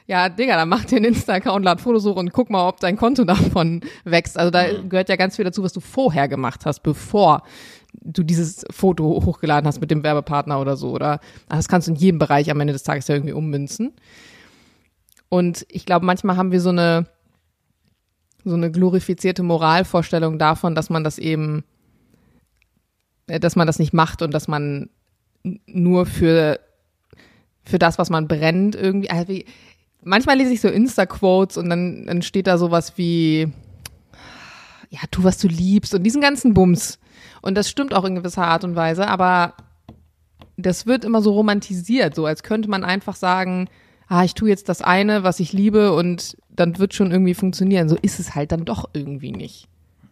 [0.07, 2.97] Ja, Digga, dann mach dir einen Insta-Account, lad Fotos hoch und guck mal, ob dein
[2.97, 4.37] Konto davon wächst.
[4.37, 7.45] Also da gehört ja ganz viel dazu, was du vorher gemacht hast, bevor
[8.03, 10.91] du dieses Foto hochgeladen hast mit dem Werbepartner oder so.
[10.91, 13.93] Oder das kannst du in jedem Bereich am Ende des Tages ja irgendwie ummünzen.
[15.29, 17.07] Und ich glaube, manchmal haben wir so eine
[18.45, 21.65] so eine glorifizierte Moralvorstellung davon, dass man das eben,
[23.27, 24.91] äh, dass man das nicht macht und dass man
[25.67, 26.61] nur für,
[27.65, 29.45] für das, was man brennt, irgendwie, also wie,
[30.03, 33.53] manchmal lese ich so Insta-Quotes und dann, dann steht da sowas wie,
[34.91, 36.99] ja, tu, was du liebst und diesen ganzen Bums.
[37.43, 39.55] Und das stimmt auch in gewisser Art und Weise, aber
[40.57, 43.69] das wird immer so romantisiert, so als könnte man einfach sagen,
[44.09, 47.89] ah, ich tue jetzt das eine, was ich liebe und dann wird schon irgendwie funktionieren.
[47.89, 49.69] So ist es halt dann doch irgendwie nicht.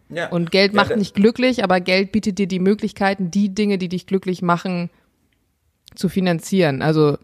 [0.09, 0.29] Ja.
[0.29, 3.89] Und Geld macht ja, nicht glücklich, aber Geld bietet dir die Möglichkeiten, die Dinge, die
[3.89, 4.89] dich glücklich machen,
[5.95, 6.81] zu finanzieren.
[6.81, 7.17] Also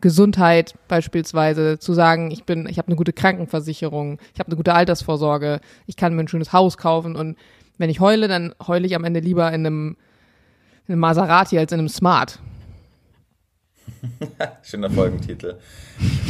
[0.00, 4.74] Gesundheit beispielsweise, zu sagen, ich bin, ich habe eine gute Krankenversicherung, ich habe eine gute
[4.74, 7.36] Altersvorsorge, ich kann mir ein schönes Haus kaufen und
[7.78, 9.96] wenn ich heule, dann heule ich am Ende lieber in einem,
[10.86, 12.40] in einem Maserati als in einem Smart.
[14.62, 15.56] Schöner Folgentitel.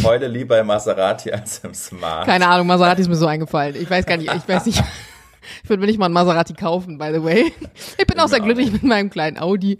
[0.03, 2.27] Heule lieber im Maserati als im Smart.
[2.27, 3.77] Keine Ahnung, Maserati ist mir so eingefallen.
[3.77, 4.83] Ich weiß gar nicht, ich weiß nicht.
[5.62, 7.51] Ich würde mir nicht mal ein Maserati kaufen, by the way.
[7.97, 9.79] Ich bin auch sehr glücklich mit meinem kleinen Audi.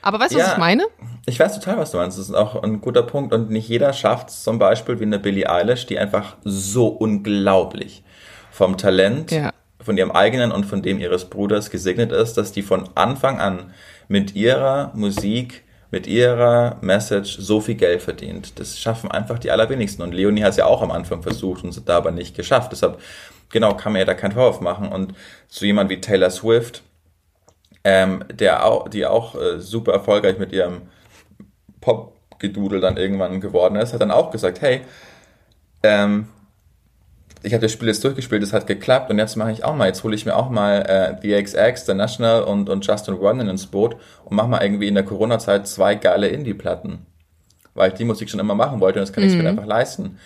[0.00, 0.86] Aber weißt du, ja, was ich meine?
[1.26, 2.18] Ich weiß total, was du meinst.
[2.18, 3.34] Das ist auch ein guter Punkt.
[3.34, 8.02] Und nicht jeder schafft es zum Beispiel wie eine Billie Eilish, die einfach so unglaublich
[8.50, 9.52] vom Talent, ja.
[9.80, 13.74] von ihrem eigenen und von dem ihres Bruders gesegnet ist, dass die von Anfang an
[14.08, 18.58] mit ihrer Musik mit ihrer Message so viel Geld verdient.
[18.58, 20.02] Das schaffen einfach die allerwenigsten.
[20.02, 22.72] Und Leonie hat es ja auch am Anfang versucht und es da aber nicht geschafft.
[22.72, 23.00] Deshalb,
[23.50, 24.88] genau, kann man ja da keinen Vorwurf machen.
[24.88, 25.14] Und
[25.48, 26.82] zu jemand wie Taylor Swift,
[27.82, 30.82] ähm, der auch, die auch äh, super erfolgreich mit ihrem
[31.80, 34.82] Pop-Gedudel dann irgendwann geworden ist, hat dann auch gesagt, hey,
[35.82, 36.28] ähm,
[37.42, 39.86] ich habe das Spiel jetzt durchgespielt, es hat geklappt und jetzt mache ich auch mal,
[39.86, 43.48] jetzt hole ich mir auch mal äh, The XX, The National und, und Justin Ronan
[43.48, 47.06] ins Boot und mache mal irgendwie in der Corona-Zeit zwei geile Indie-Platten.
[47.74, 49.48] Weil ich die Musik schon immer machen wollte und das kann ich mir mhm.
[49.48, 50.18] einfach leisten.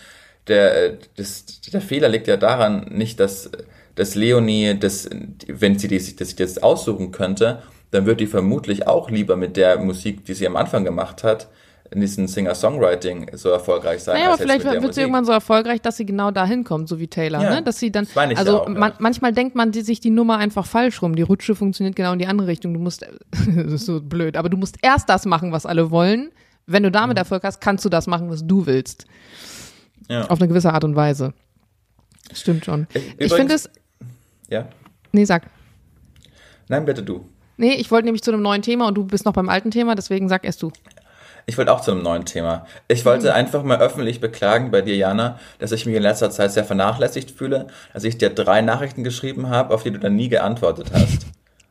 [0.48, 3.50] Der, äh, das, der Fehler liegt ja daran, nicht, dass,
[3.94, 5.08] dass Leonie, das,
[5.46, 9.56] wenn sie die, das sich jetzt aussuchen könnte, dann wird die vermutlich auch lieber mit
[9.56, 11.48] der Musik, die sie am Anfang gemacht hat,
[11.94, 14.16] in diesem Singer-Songwriting so erfolgreich sein.
[14.16, 17.06] Naja, aber vielleicht wird sie irgendwann so erfolgreich, dass sie genau dahin kommt, so wie
[17.06, 17.62] Taylor, ja, ne?
[17.62, 21.00] Dass sie dann, also auch, man, manchmal denkt man die, sich die Nummer einfach falsch
[21.02, 21.14] rum.
[21.14, 22.74] Die Rutsche funktioniert genau in die andere Richtung.
[22.74, 26.32] Du musst, das ist so blöd, aber du musst erst das machen, was alle wollen.
[26.66, 27.20] Wenn du damit mhm.
[27.20, 29.06] Erfolg hast, kannst du das machen, was du willst.
[30.08, 30.26] Ja.
[30.26, 31.32] Auf eine gewisse Art und Weise.
[32.32, 32.88] Stimmt schon.
[32.90, 33.70] Übrigens, ich finde es.
[34.50, 34.68] Ja.
[35.12, 35.44] Nee, sag.
[36.68, 37.24] Nein, bitte du.
[37.56, 39.94] Nee, ich wollte nämlich zu einem neuen Thema und du bist noch beim alten Thema,
[39.94, 40.72] deswegen sag erst du.
[41.46, 42.66] Ich wollte auch zu einem neuen Thema.
[42.88, 43.34] Ich wollte mhm.
[43.34, 47.30] einfach mal öffentlich beklagen bei dir, Jana, dass ich mich in letzter Zeit sehr vernachlässigt
[47.30, 51.26] fühle, dass ich dir drei Nachrichten geschrieben habe, auf die du dann nie geantwortet hast.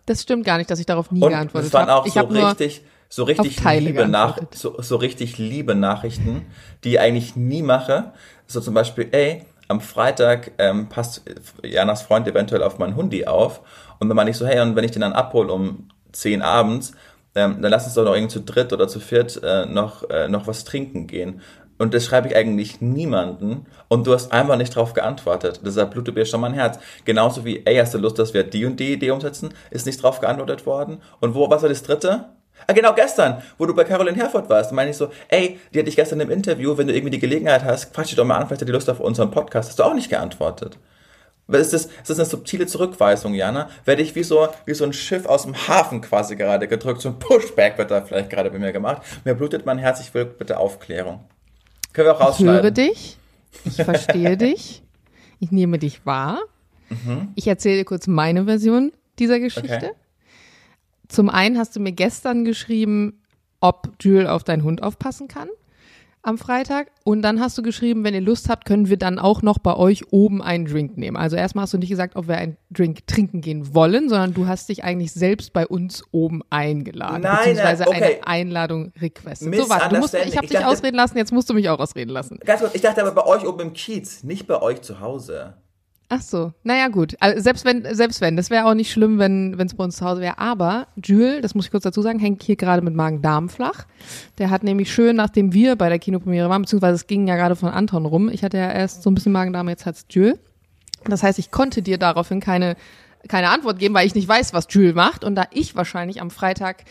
[0.05, 1.83] Das stimmt gar nicht, dass ich darauf nie und geantwortet habe.
[1.83, 6.45] Es waren auch so richtig, so richtig liebe Nach so, so richtig liebe Nachrichten,
[6.83, 8.11] die ich eigentlich nie mache.
[8.45, 11.23] So zum Beispiel, ey, am Freitag ähm, passt
[11.63, 13.61] Janas Freund eventuell auf meinen Hundi auf.
[13.99, 16.93] Und dann meine ich so, hey, und wenn ich den dann abhole um 10 abends,
[17.35, 20.27] ähm, dann lass uns doch noch irgendwie zu dritt oder zu viert äh, noch, äh,
[20.27, 21.41] noch was trinken gehen.
[21.79, 23.65] Und das schreibe ich eigentlich niemanden.
[23.87, 25.61] Und du hast einfach nicht darauf geantwortet.
[25.65, 26.79] Deshalb blutet mir schon mein Herz.
[27.03, 29.53] Genauso wie, ey, hast du Lust, dass wir die und die Idee umsetzen?
[29.71, 30.99] Ist nicht drauf geantwortet worden.
[31.19, 32.25] Und wo, was war das dritte?
[32.67, 35.89] Ah, genau, gestern, wo du bei Caroline Herford warst, meine ich so, ey, die hatte
[35.89, 38.47] ich gestern im Interview, wenn du irgendwie die Gelegenheit hast, quatsch dich doch mal an,
[38.47, 39.69] vielleicht hat die Lust auf unseren Podcast.
[39.69, 40.77] Hast du auch nicht geantwortet.
[41.47, 43.69] Ist das, ist das eine subtile Zurückweisung, Jana?
[43.83, 47.01] Werde ich wie so, wie so ein Schiff aus dem Hafen quasi gerade gedrückt?
[47.01, 49.01] So ein Pushback wird da vielleicht gerade bei mir gemacht.
[49.25, 51.19] Mir blutet mein Herz, ich will bitte Aufklärung.
[51.91, 52.55] Können wir auch rausschneiden.
[52.55, 53.17] Ich höre dich.
[53.65, 54.83] Ich verstehe dich.
[55.39, 56.39] Ich nehme dich wahr.
[56.89, 57.33] Mhm.
[57.35, 59.75] Ich erzähle dir kurz meine Version dieser Geschichte.
[59.75, 59.91] Okay.
[61.09, 63.21] Zum einen hast du mir gestern geschrieben,
[63.59, 65.49] ob Jules auf deinen Hund aufpassen kann
[66.23, 66.87] am Freitag.
[67.03, 69.75] Und dann hast du geschrieben, wenn ihr Lust habt, können wir dann auch noch bei
[69.75, 71.17] euch oben einen Drink nehmen.
[71.17, 74.47] Also erstmal hast du nicht gesagt, ob wir einen Drink trinken gehen wollen, sondern du
[74.47, 77.21] hast dich eigentlich selbst bei uns oben eingeladen.
[77.21, 78.03] Nein, beziehungsweise nein, okay.
[78.03, 79.53] eine Einladung requestet.
[79.53, 81.79] So, warte, du musst, ich habe dich dachte, ausreden lassen, jetzt musst du mich auch
[81.79, 82.39] ausreden lassen.
[82.45, 85.55] Ganz kurz, ich dachte aber bei euch oben im Kiez, nicht bei euch zu Hause.
[86.15, 87.15] Ach so, naja gut.
[87.19, 90.05] Also selbst wenn, selbst wenn, das wäre auch nicht schlimm, wenn es bei uns zu
[90.05, 90.37] Hause wäre.
[90.37, 93.87] Aber Jules, das muss ich kurz dazu sagen, hängt hier gerade mit Magen-Darm flach.
[94.37, 97.55] Der hat nämlich schön, nachdem wir bei der Kinopremiere waren, beziehungsweise es ging ja gerade
[97.55, 98.29] von Anton rum.
[98.29, 100.37] Ich hatte ja erst so ein bisschen Magen-Darm, jetzt hat's Jules.
[101.05, 102.75] Das heißt, ich konnte dir daraufhin keine,
[103.27, 105.23] keine Antwort geben, weil ich nicht weiß, was Jules macht.
[105.23, 106.83] Und da ich wahrscheinlich am Freitag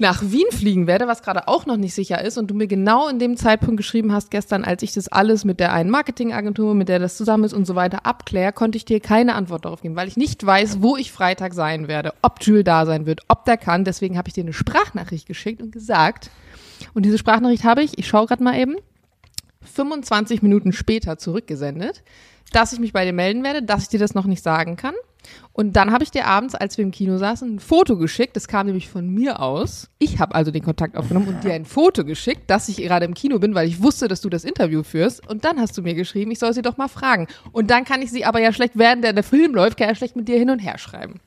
[0.00, 3.08] nach Wien fliegen werde, was gerade auch noch nicht sicher ist und du mir genau
[3.08, 6.88] in dem Zeitpunkt geschrieben hast gestern, als ich das alles mit der einen Marketingagentur, mit
[6.88, 9.96] der das zusammen ist und so weiter abkläre, konnte ich dir keine Antwort darauf geben,
[9.96, 13.44] weil ich nicht weiß, wo ich Freitag sein werde, ob Jules da sein wird, ob
[13.44, 13.84] der kann.
[13.84, 16.30] Deswegen habe ich dir eine Sprachnachricht geschickt und gesagt,
[16.94, 18.76] und diese Sprachnachricht habe ich, ich schaue gerade mal eben,
[19.62, 22.02] 25 Minuten später zurückgesendet,
[22.52, 24.94] dass ich mich bei dir melden werde, dass ich dir das noch nicht sagen kann.
[25.52, 28.36] Und dann habe ich dir abends, als wir im Kino saßen, ein Foto geschickt.
[28.36, 29.88] Das kam nämlich von mir aus.
[29.98, 33.14] Ich habe also den Kontakt aufgenommen und dir ein Foto geschickt, dass ich gerade im
[33.14, 35.28] Kino bin, weil ich wusste, dass du das Interview führst.
[35.28, 37.26] Und dann hast du mir geschrieben, ich soll sie doch mal fragen.
[37.52, 40.16] Und dann kann ich sie aber ja schlecht, während der, Film läuft, kann ja schlecht
[40.16, 41.20] mit dir hin und her schreiben.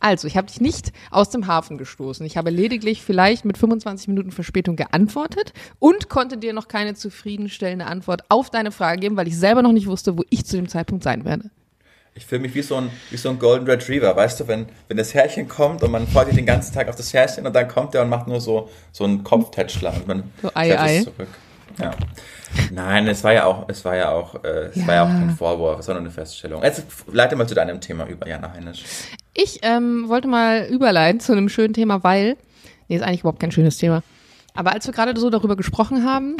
[0.00, 2.24] Also, ich habe dich nicht aus dem Hafen gestoßen.
[2.24, 7.86] Ich habe lediglich vielleicht mit 25 Minuten Verspätung geantwortet und konnte dir noch keine zufriedenstellende
[7.86, 10.68] Antwort auf deine Frage geben, weil ich selber noch nicht wusste, wo ich zu dem
[10.68, 11.50] Zeitpunkt sein werde.
[12.18, 14.96] Ich fühle mich wie so, ein, wie so ein Golden Retriever, weißt du, wenn, wenn
[14.96, 17.68] das Härchen kommt und man freut sich den ganzen Tag auf das Härchen und dann
[17.68, 21.02] kommt er und macht nur so, so einen Kopftätschler und man so ei, ei.
[21.02, 21.28] zurück.
[21.78, 21.92] Ja.
[22.72, 24.86] Nein, es war ja auch, es war ja auch, äh, es ja.
[24.88, 26.64] war ja auch kein Vorwurf, nur eine Feststellung.
[26.64, 28.82] Jetzt leite mal zu deinem Thema über, Jana Heinisch.
[29.32, 32.36] Ich ähm, wollte mal überleiten zu einem schönen Thema, weil,
[32.88, 34.02] nee, ist eigentlich überhaupt kein schönes Thema.
[34.54, 36.36] Aber als wir gerade so darüber gesprochen haben,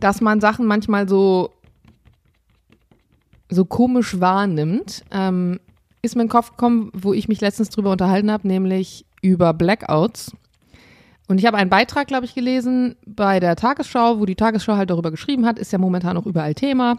[0.00, 1.53] dass man Sachen manchmal so
[3.48, 5.60] so komisch wahrnimmt, ähm,
[6.02, 9.54] ist mir in den Kopf gekommen, wo ich mich letztens drüber unterhalten habe, nämlich über
[9.54, 10.32] Blackouts.
[11.26, 14.90] Und ich habe einen Beitrag, glaube ich, gelesen bei der Tagesschau, wo die Tagesschau halt
[14.90, 16.98] darüber geschrieben hat, ist ja momentan auch überall Thema.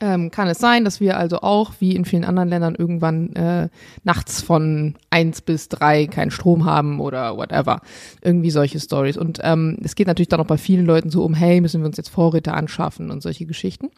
[0.00, 3.68] Ähm, kann es sein, dass wir also auch, wie in vielen anderen Ländern, irgendwann äh,
[4.02, 7.80] nachts von eins bis drei keinen Strom haben oder whatever.
[8.20, 9.16] Irgendwie solche Stories.
[9.16, 11.86] Und ähm, es geht natürlich dann auch bei vielen Leuten so um, hey, müssen wir
[11.86, 13.90] uns jetzt Vorräte anschaffen und solche Geschichten.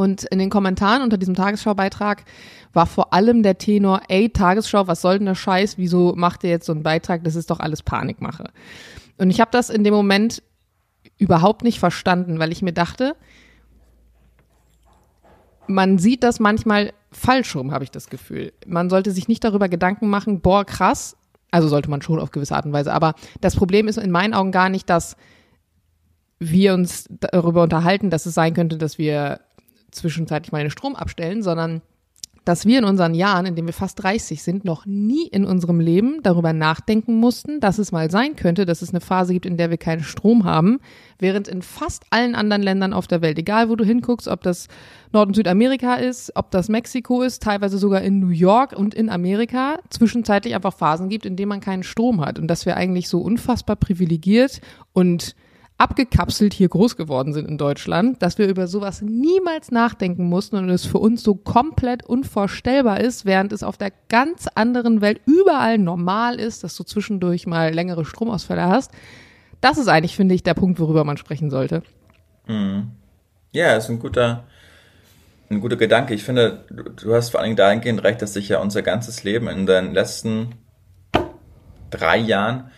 [0.00, 2.24] Und in den Kommentaren unter diesem Tagesschaubeitrag
[2.72, 5.76] war vor allem der Tenor, ey, Tagesschau, was soll denn der Scheiß?
[5.76, 7.22] Wieso macht ihr jetzt so einen Beitrag?
[7.22, 8.44] Das ist doch alles Panikmache.
[9.18, 10.42] Und ich habe das in dem Moment
[11.18, 13.14] überhaupt nicht verstanden, weil ich mir dachte,
[15.66, 18.54] man sieht das manchmal falsch rum, habe ich das Gefühl.
[18.66, 21.14] Man sollte sich nicht darüber Gedanken machen, boah, krass.
[21.50, 22.94] Also sollte man schon auf gewisse Art und Weise.
[22.94, 25.14] Aber das Problem ist in meinen Augen gar nicht, dass
[26.40, 29.40] wir uns darüber unterhalten, dass es sein könnte, dass wir
[29.90, 31.82] zwischenzeitlich mal den Strom abstellen, sondern
[32.44, 35.78] dass wir in unseren Jahren, in denen wir fast 30 sind, noch nie in unserem
[35.78, 39.56] Leben darüber nachdenken mussten, dass es mal sein könnte, dass es eine Phase gibt, in
[39.56, 40.80] der wir keinen Strom haben,
[41.18, 44.68] während in fast allen anderen Ländern auf der Welt, egal wo du hinguckst, ob das
[45.12, 49.10] Nord- und Südamerika ist, ob das Mexiko ist, teilweise sogar in New York und in
[49.10, 52.38] Amerika, zwischenzeitlich einfach Phasen gibt, in denen man keinen Strom hat.
[52.38, 54.60] Und dass wir eigentlich so unfassbar privilegiert
[54.92, 55.34] und
[55.80, 60.68] abgekapselt hier groß geworden sind in Deutschland, dass wir über sowas niemals nachdenken mussten und
[60.68, 65.78] es für uns so komplett unvorstellbar ist, während es auf der ganz anderen Welt überall
[65.78, 68.92] normal ist, dass du zwischendurch mal längere Stromausfälle hast.
[69.62, 71.82] Das ist eigentlich, finde ich, der Punkt, worüber man sprechen sollte.
[72.46, 72.90] Mhm.
[73.52, 74.44] Ja, ist ein guter,
[75.48, 76.12] ein guter Gedanke.
[76.12, 76.66] Ich finde,
[77.02, 79.94] du hast vor allen Dingen dahingehend recht, dass sich ja unser ganzes Leben in den
[79.94, 80.56] letzten
[81.88, 82.70] drei Jahren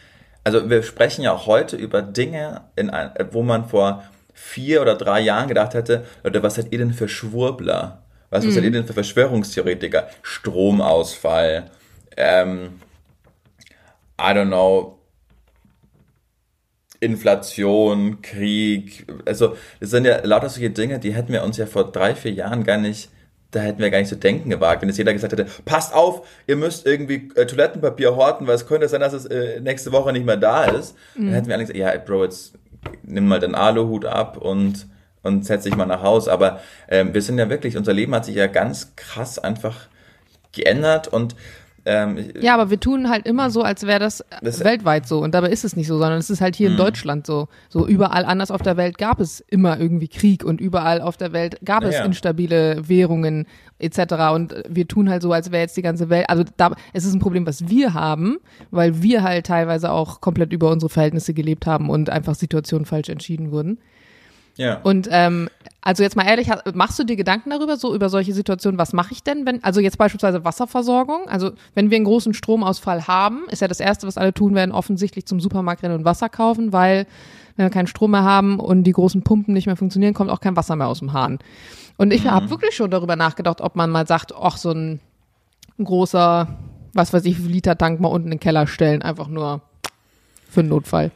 [0.44, 4.96] also wir sprechen ja auch heute über Dinge, in ein, wo man vor vier oder
[4.96, 8.02] drei Jahren gedacht hätte, Leute, was seid ihr denn für Schwurbler?
[8.30, 8.74] Was, was seid ihr mhm.
[8.74, 10.08] denn für Verschwörungstheoretiker?
[10.22, 11.70] Stromausfall,
[12.16, 12.80] ähm,
[14.18, 14.98] I don't know,
[17.00, 21.90] Inflation, Krieg, also das sind ja lauter solche Dinge, die hätten wir uns ja vor
[21.90, 23.10] drei, vier Jahren gar nicht
[23.52, 26.26] da hätten wir gar nicht zu denken gewagt, wenn jetzt jeder gesagt hätte, passt auf,
[26.46, 30.12] ihr müsst irgendwie äh, Toilettenpapier horten, weil es könnte sein, dass es äh, nächste Woche
[30.12, 30.96] nicht mehr da ist.
[31.14, 31.26] Mhm.
[31.26, 32.54] Dann hätten wir alle gesagt, ja, Bro, jetzt
[33.02, 34.86] nimm mal den Aluhut ab und,
[35.22, 36.32] und setz dich mal nach Hause.
[36.32, 39.88] Aber ähm, wir sind ja wirklich, unser Leben hat sich ja ganz krass einfach
[40.52, 41.36] geändert und
[41.84, 45.18] ähm, ja, aber wir tun halt immer so, als wäre das, das, weltweit so.
[45.20, 46.78] Und dabei ist es nicht so, sondern es ist halt hier in mhm.
[46.78, 47.48] Deutschland so.
[47.68, 51.32] So überall anders auf der Welt gab es immer irgendwie Krieg und überall auf der
[51.32, 52.04] Welt gab es ja.
[52.04, 53.46] instabile Währungen
[53.80, 54.14] etc.
[54.32, 56.30] Und wir tun halt so, als wäre jetzt die ganze Welt.
[56.30, 58.38] Also da, es ist ein Problem, was wir haben,
[58.70, 63.08] weil wir halt teilweise auch komplett über unsere Verhältnisse gelebt haben und einfach Situationen falsch
[63.08, 63.78] entschieden wurden.
[64.56, 64.80] Ja.
[64.82, 65.48] Und ähm,
[65.80, 69.12] also jetzt mal ehrlich, machst du dir Gedanken darüber, so über solche Situationen, was mache
[69.12, 73.62] ich denn, wenn, also jetzt beispielsweise Wasserversorgung, also wenn wir einen großen Stromausfall haben, ist
[73.62, 77.06] ja das Erste, was alle tun werden, offensichtlich zum Supermarkt rennen und Wasser kaufen, weil
[77.56, 80.40] wenn wir keinen Strom mehr haben und die großen Pumpen nicht mehr funktionieren, kommt auch
[80.40, 81.40] kein Wasser mehr aus dem Hahn.
[81.96, 82.30] Und ich mhm.
[82.30, 85.00] habe wirklich schon darüber nachgedacht, ob man mal sagt, ach, so ein,
[85.78, 86.46] ein großer,
[86.94, 89.62] was weiß ich, Liter Tank mal unten in den Keller stellen, einfach nur
[90.48, 91.10] für einen Notfall.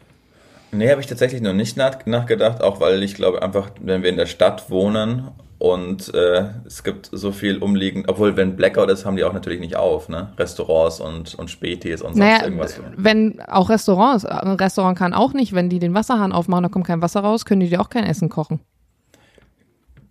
[0.73, 4.11] Nee, habe ich tatsächlich noch nicht nach, nachgedacht, auch weil ich glaube einfach, wenn wir
[4.11, 9.07] in der Stadt wohnen und äh, es gibt so viel umliegend, obwohl wenn Blackout ist,
[9.07, 10.33] haben die auch natürlich nicht auf, ne?
[10.37, 12.81] Restaurants und, und Spätis und naja, sonst irgendwas.
[12.97, 16.87] Wenn auch Restaurants, ein Restaurant kann auch nicht, wenn die den Wasserhahn aufmachen, da kommt
[16.87, 18.61] kein Wasser raus, können die dir auch kein Essen kochen.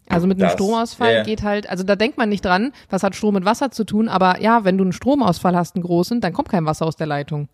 [0.08, 1.24] Also mit einem das, Stromausfall yeah.
[1.24, 4.08] geht halt, also da denkt man nicht dran, was hat Strom mit Wasser zu tun,
[4.08, 7.08] aber ja, wenn du einen Stromausfall hast, einen großen, dann kommt kein Wasser aus der
[7.08, 7.50] Leitung.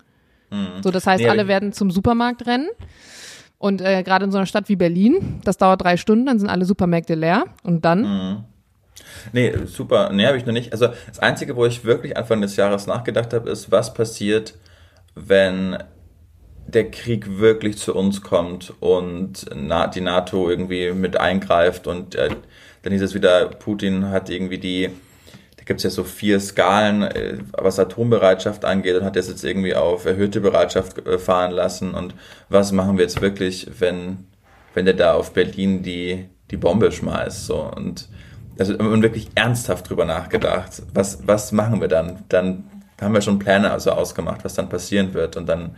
[0.52, 0.82] Mhm.
[0.82, 2.68] So, das heißt, nee, alle werden zum Supermarkt rennen.
[3.58, 6.48] Und äh, gerade in so einer Stadt wie Berlin, das dauert drei Stunden, dann sind
[6.48, 7.44] alle Supermärkte leer.
[7.62, 8.02] Und dann?
[8.02, 8.44] Mhm.
[9.32, 10.10] Nee, super.
[10.12, 10.72] Nee, habe ich noch nicht.
[10.72, 14.54] Also das Einzige, wo ich wirklich Anfang des Jahres nachgedacht habe, ist, was passiert,
[15.14, 15.78] wenn
[16.66, 22.30] der Krieg wirklich zu uns kommt und die NATO irgendwie mit eingreift und äh,
[22.82, 24.90] dann hieß es wieder, Putin hat irgendwie die
[25.72, 29.74] gibt es ja so vier Skalen, äh, was Atombereitschaft angeht und hat das jetzt irgendwie
[29.74, 31.94] auf erhöhte Bereitschaft äh, fahren lassen.
[31.94, 32.14] Und
[32.50, 34.26] was machen wir jetzt wirklich, wenn,
[34.74, 37.46] wenn der da auf Berlin die, die Bombe schmeißt?
[37.46, 37.72] So.
[37.74, 38.10] Und
[38.58, 42.18] also und wirklich ernsthaft drüber nachgedacht, was, was machen wir dann?
[42.28, 42.64] Dann
[43.00, 45.76] haben wir schon Pläne also ausgemacht, was dann passieren wird und dann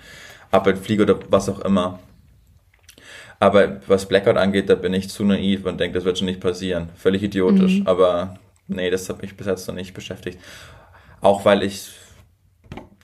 [0.50, 2.00] ab in Fliege oder was auch immer.
[3.38, 6.40] Aber was Blackout angeht, da bin ich zu naiv und denke, das wird schon nicht
[6.40, 6.88] passieren.
[6.96, 7.78] Völlig idiotisch.
[7.78, 7.86] Mhm.
[7.86, 10.38] Aber Nee, das hat mich bis jetzt noch nicht beschäftigt.
[11.20, 11.92] Auch weil ich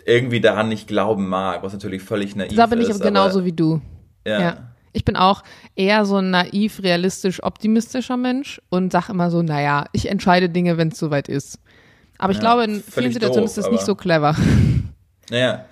[0.04, 2.58] irgendwie daran nicht glauben mag, was natürlich völlig naiv ist.
[2.58, 3.80] Da bin ich ist, genauso wie du.
[4.26, 4.40] Ja.
[4.40, 4.56] ja.
[4.92, 5.42] Ich bin auch
[5.76, 10.78] eher so ein naiv, realistisch, optimistischer Mensch und sag immer so, naja, ich entscheide Dinge,
[10.78, 11.60] wenn es soweit ist.
[12.18, 14.34] Aber ich ja, glaube, in vielen Situationen doof, ist das nicht so clever.
[15.32, 15.64] Naja,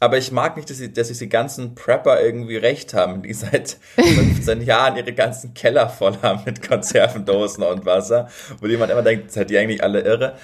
[0.00, 3.78] aber ich mag nicht, dass, sie, dass diese ganzen Prepper irgendwie recht haben, die seit
[3.96, 8.28] 15 Jahren ihre ganzen Keller voll haben mit Konservendosen und Wasser,
[8.60, 10.34] wo jemand immer denkt, seid ihr eigentlich alle irre?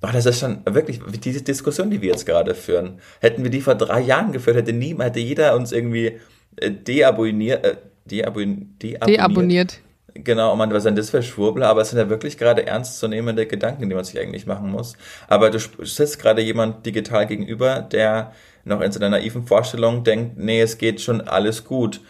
[0.00, 3.62] Doch, das ist schon wirklich, diese Diskussion, die wir jetzt gerade führen, hätten wir die
[3.62, 6.20] vor drei Jahren geführt, hätte niemand, hätte jeder uns irgendwie
[6.56, 9.08] äh, deabonniert, äh, deabon, deabonniert.
[9.08, 9.80] deabonniert.
[10.16, 11.68] Genau, und man, was sind das für Schwurbler?
[11.68, 14.96] Aber es sind ja wirklich gerade ernstzunehmende Gedanken, die man sich eigentlich machen muss.
[15.26, 18.32] Aber du sitzt gerade jemand digital gegenüber, der
[18.64, 22.00] noch in seiner naiven Vorstellung denkt, nee, es geht schon alles gut.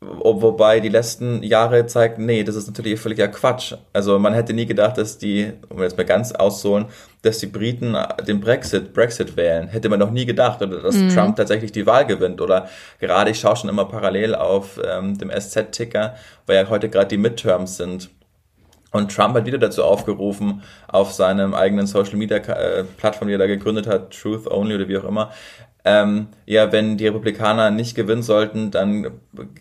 [0.00, 3.74] Wobei die letzten Jahre zeigen, nee, das ist natürlich völliger Quatsch.
[3.92, 6.86] Also man hätte nie gedacht, dass die, um jetzt mal ganz auszuholen,
[7.22, 9.68] dass die Briten den Brexit, Brexit wählen.
[9.68, 10.62] Hätte man noch nie gedacht.
[10.62, 11.08] Oder dass mhm.
[11.10, 12.40] Trump tatsächlich die Wahl gewinnt.
[12.40, 12.68] Oder
[13.00, 16.14] gerade, ich schaue schon immer parallel auf ähm, dem SZ-Ticker,
[16.46, 18.10] weil ja heute gerade die Midterms sind.
[18.92, 23.38] Und Trump hat wieder dazu aufgerufen, auf seinem eigenen Social Media äh, Plattform, die er
[23.38, 25.32] da gegründet hat, Truth Only oder wie auch immer,
[25.84, 29.10] ähm, ja, wenn die Republikaner nicht gewinnen sollten, dann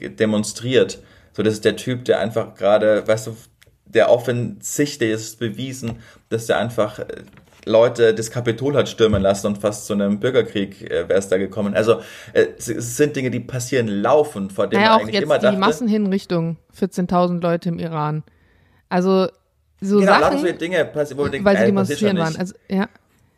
[0.02, 1.00] demonstriert.
[1.34, 3.36] So, das ist der Typ, der einfach gerade, weißt du,
[3.86, 7.06] der offensichtlich ist bewiesen, dass der einfach äh,
[7.66, 11.38] Leute das Kapitol hat stürmen lassen und fast zu einem Bürgerkrieg äh, wäre es da
[11.38, 11.74] gekommen.
[11.76, 12.02] Also
[12.34, 15.56] äh, es sind Dinge, die passieren laufend, vor denen naja, man eigentlich immer dachte.
[15.56, 18.24] die Massenhinrichtung, 14.000 Leute im Iran.
[18.90, 19.28] Also
[19.82, 22.36] so genau, Sachen, so Dinge passieren, weil sie demonstrieren waren.
[22.36, 22.88] Also, ja.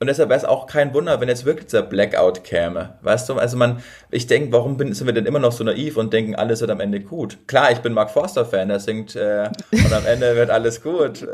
[0.05, 2.99] Und deshalb wäre es auch kein Wunder, wenn jetzt wirklich dieser Blackout käme.
[3.01, 5.97] Weißt du, also man, ich denke, warum bin, sind wir denn immer noch so naiv
[5.97, 7.39] und denken, alles wird am Ende gut?
[7.47, 11.27] Klar, ich bin Mark Forster-Fan, der singt äh, und am Ende wird alles gut.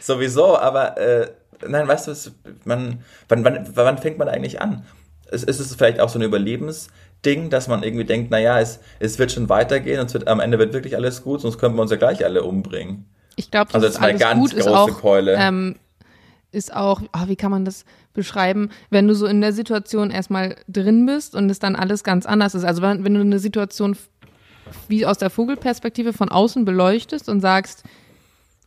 [0.00, 1.28] Sowieso, aber äh,
[1.68, 2.12] nein, weißt du,
[2.64, 4.86] man, wann, wann, wann fängt man eigentlich an?
[5.30, 9.18] Ist, ist es vielleicht auch so ein Überlebensding, dass man irgendwie denkt, naja, es, es
[9.18, 11.82] wird schon weitergehen und es wird, am Ende wird wirklich alles gut, sonst können wir
[11.82, 13.04] uns ja gleich alle umbringen.
[13.36, 15.36] Ich glaube, das also ist alles ganz gut große ist auch, Keule.
[15.38, 15.76] Ähm,
[16.50, 17.84] ist auch, oh, wie kann man das
[18.14, 22.26] beschreiben, wenn du so in der Situation erstmal drin bist und es dann alles ganz
[22.26, 22.64] anders ist.
[22.64, 23.96] Also wenn, wenn du eine Situation
[24.88, 27.84] wie aus der Vogelperspektive von außen beleuchtest und sagst,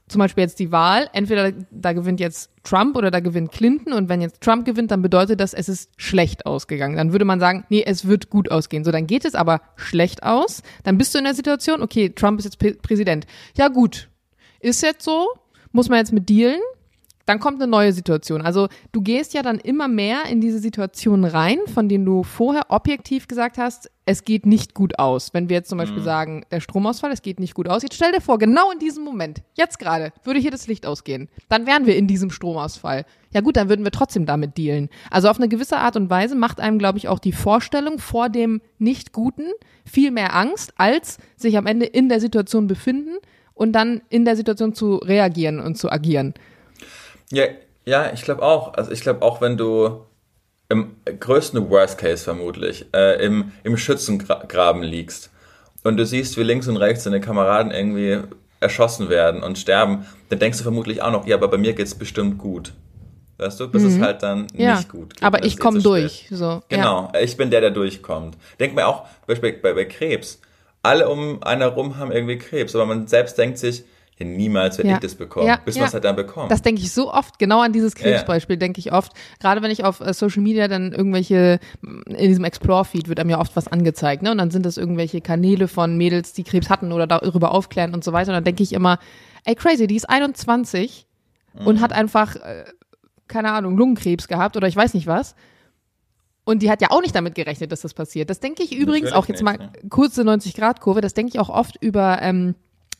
[0.07, 4.09] zum Beispiel jetzt die Wahl, entweder da gewinnt jetzt Trump oder da gewinnt Clinton und
[4.09, 6.97] wenn jetzt Trump gewinnt, dann bedeutet das, es ist schlecht ausgegangen.
[6.97, 8.83] Dann würde man sagen, nee, es wird gut ausgehen.
[8.83, 10.63] So, dann geht es aber schlecht aus.
[10.83, 13.25] Dann bist du in der Situation, okay, Trump ist jetzt Präsident.
[13.55, 14.09] Ja gut,
[14.59, 15.29] ist jetzt so,
[15.71, 16.59] muss man jetzt mit dealen
[17.25, 18.41] dann kommt eine neue Situation.
[18.41, 22.65] Also du gehst ja dann immer mehr in diese Situation rein, von denen du vorher
[22.69, 25.33] objektiv gesagt hast, es geht nicht gut aus.
[25.33, 26.05] Wenn wir jetzt zum Beispiel mhm.
[26.05, 27.83] sagen, der Stromausfall, es geht nicht gut aus.
[27.83, 31.29] Jetzt stell dir vor, genau in diesem Moment, jetzt gerade, würde hier das Licht ausgehen.
[31.49, 33.05] Dann wären wir in diesem Stromausfall.
[33.33, 34.89] Ja gut, dann würden wir trotzdem damit dealen.
[35.09, 38.29] Also auf eine gewisse Art und Weise macht einem, glaube ich, auch die Vorstellung vor
[38.29, 39.45] dem Nicht-Guten
[39.85, 43.17] viel mehr Angst, als sich am Ende in der Situation befinden
[43.53, 46.33] und dann in der Situation zu reagieren und zu agieren.
[47.31, 47.45] Ja,
[47.85, 48.73] ja, ich glaube auch.
[48.75, 50.05] Also ich glaube auch, wenn du
[50.69, 55.29] im größten Worst Case vermutlich äh, im, im Schützengraben liegst
[55.83, 58.19] und du siehst, wie links und rechts deine Kameraden irgendwie
[58.61, 61.95] erschossen werden und sterben, dann denkst du vermutlich auch noch, ja, aber bei mir geht's
[61.95, 62.73] bestimmt gut.
[63.37, 63.89] Weißt du, bis mhm.
[63.89, 65.23] es halt dann ja, nicht gut geht.
[65.23, 66.27] Aber ich komme durch.
[66.29, 67.21] So, genau, ja.
[67.21, 68.37] ich bin der, der durchkommt.
[68.59, 70.39] Denk mir auch, bei, bei, bei Krebs.
[70.83, 73.83] Alle um einen herum haben irgendwie Krebs, aber man selbst denkt sich,
[74.25, 74.95] niemals werde ja.
[74.95, 75.81] ich das bekommen, ja, bis ja.
[75.81, 76.51] man es halt dann bekommt.
[76.51, 79.13] Das denke ich so oft, genau an dieses Krebsbeispiel denke ich oft.
[79.39, 83.39] Gerade wenn ich auf äh, Social Media dann irgendwelche, in diesem Explore-Feed wird einem ja
[83.39, 84.31] oft was angezeigt, ne?
[84.31, 88.03] Und dann sind das irgendwelche Kanäle von Mädels, die Krebs hatten oder darüber aufklären und
[88.03, 88.31] so weiter.
[88.31, 88.99] Und dann denke ich immer,
[89.45, 91.07] ey crazy, die ist 21
[91.53, 91.67] mhm.
[91.67, 92.65] und hat einfach, äh,
[93.27, 95.35] keine Ahnung, Lungenkrebs gehabt oder ich weiß nicht was.
[96.43, 98.29] Und die hat ja auch nicht damit gerechnet, dass das passiert.
[98.29, 101.49] Das denke ich übrigens Natürlich auch jetzt nicht, mal kurze 90-Grad-Kurve, das denke ich auch
[101.49, 102.55] oft über ähm,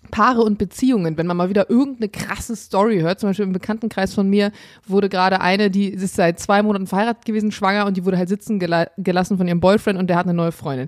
[0.09, 4.13] Paare und Beziehungen, wenn man mal wieder irgendeine krasse Story hört, zum Beispiel im Bekanntenkreis
[4.13, 4.51] von mir
[4.87, 8.29] wurde gerade eine, die ist seit zwei Monaten verheiratet gewesen, schwanger und die wurde halt
[8.29, 10.87] sitzen gela gelassen von ihrem Boyfriend und der hat eine neue Freundin.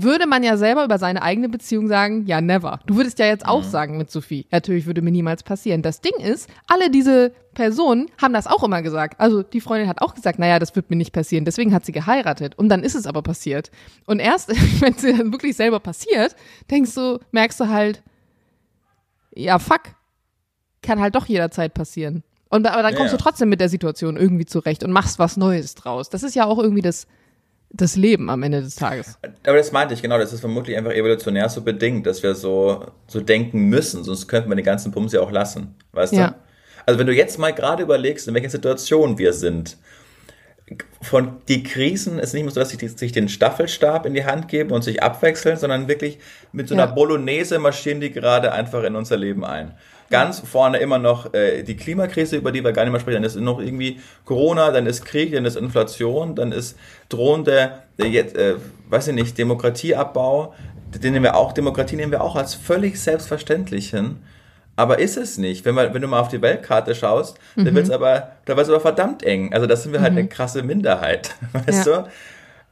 [0.00, 2.78] Würde man ja selber über seine eigene Beziehung sagen, ja, never.
[2.86, 3.68] Du würdest ja jetzt auch mhm.
[3.68, 5.82] sagen mit Sophie, natürlich würde mir niemals passieren.
[5.82, 9.18] Das Ding ist, alle diese Personen haben das auch immer gesagt.
[9.18, 11.44] Also die Freundin hat auch gesagt, naja, das wird mir nicht passieren.
[11.44, 12.56] Deswegen hat sie geheiratet.
[12.56, 13.72] Und dann ist es aber passiert.
[14.06, 14.48] Und erst,
[14.80, 16.36] wenn es dann wirklich selber passiert,
[16.70, 18.04] denkst du, merkst du halt,
[19.38, 19.82] ja, fuck,
[20.82, 22.22] kann halt doch jederzeit passieren.
[22.50, 23.18] Und, aber dann kommst ja.
[23.18, 26.08] du trotzdem mit der Situation irgendwie zurecht und machst was Neues draus.
[26.08, 27.06] Das ist ja auch irgendwie das,
[27.70, 29.18] das Leben am Ende des Tages.
[29.46, 32.86] Aber das meinte ich, genau, das ist vermutlich einfach evolutionär so bedingt, dass wir so,
[33.06, 36.28] so denken müssen, sonst könnten wir den ganzen Bums ja auch lassen, weißt ja.
[36.28, 36.34] du?
[36.86, 39.76] Also wenn du jetzt mal gerade überlegst, in welcher Situation wir sind,
[41.00, 44.48] von die Krisen ist nicht mehr so, dass sie sich den Staffelstab in die Hand
[44.48, 46.18] geben und sich abwechseln, sondern wirklich
[46.52, 46.92] mit so einer ja.
[46.92, 49.74] Bolognese marschieren die gerade einfach in unser Leben ein.
[50.10, 53.16] Ganz vorne immer noch äh, die Klimakrise, über die wir gar nicht mehr sprechen.
[53.16, 56.78] Dann ist noch irgendwie Corona, dann ist Krieg, dann ist Inflation, dann ist
[57.10, 58.54] drohende, äh, jetzt, äh,
[58.88, 60.54] weiß ich nicht, Demokratieabbau.
[61.02, 64.16] Den nehmen wir auch, Demokratie nehmen wir auch als völlig selbstverständlich hin.
[64.78, 65.64] Aber ist es nicht.
[65.64, 67.64] Wenn, man, wenn du mal auf die Weltkarte schaust, mhm.
[67.64, 69.52] dann wird's aber, da wird es aber verdammt eng.
[69.52, 70.18] Also da sind wir halt mhm.
[70.18, 71.34] eine krasse Minderheit.
[71.52, 72.02] Weißt ja.
[72.02, 72.08] du?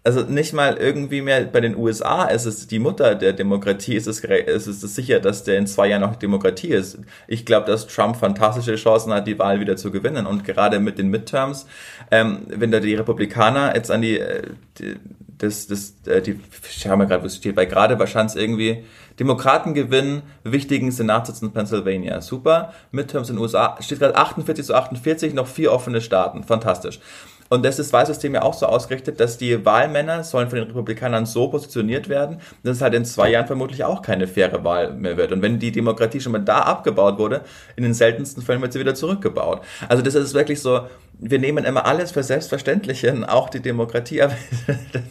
[0.04, 4.06] Also nicht mal irgendwie mehr bei den USA ist es die Mutter der Demokratie, ist
[4.06, 7.00] es, ist es sicher, dass der in zwei Jahren noch Demokratie ist.
[7.26, 10.26] Ich glaube, dass Trump fantastische Chancen hat, die Wahl wieder zu gewinnen.
[10.26, 11.66] Und gerade mit den Midterms,
[12.12, 14.42] ähm, wenn da die Republikaner jetzt an die, äh,
[14.78, 14.94] die
[15.38, 16.38] das, das, äh, die,
[16.68, 18.84] ich schau mal gerade, wo es steht, weil gerade wahrscheinlich irgendwie
[19.18, 22.20] Demokraten gewinnen wichtigen Senatssitz in Pennsylvania.
[22.20, 22.72] Super.
[22.90, 26.44] Midterms in den USA steht gerade 48 zu 48, noch vier offene Staaten.
[26.44, 27.00] Fantastisch.
[27.48, 30.66] Und das ist das Wahlsystem ja auch so ausgerichtet, dass die Wahlmänner sollen von den
[30.66, 34.92] Republikanern so positioniert werden, dass es halt in zwei Jahren vermutlich auch keine faire Wahl
[34.92, 35.32] mehr wird.
[35.32, 37.42] Und wenn die Demokratie schon mal da abgebaut wurde,
[37.76, 39.60] in den seltensten Fällen wird sie wieder zurückgebaut.
[39.88, 40.88] Also das ist wirklich so,
[41.18, 44.34] wir nehmen immer alles für selbstverständlich hin, auch die Demokratie, aber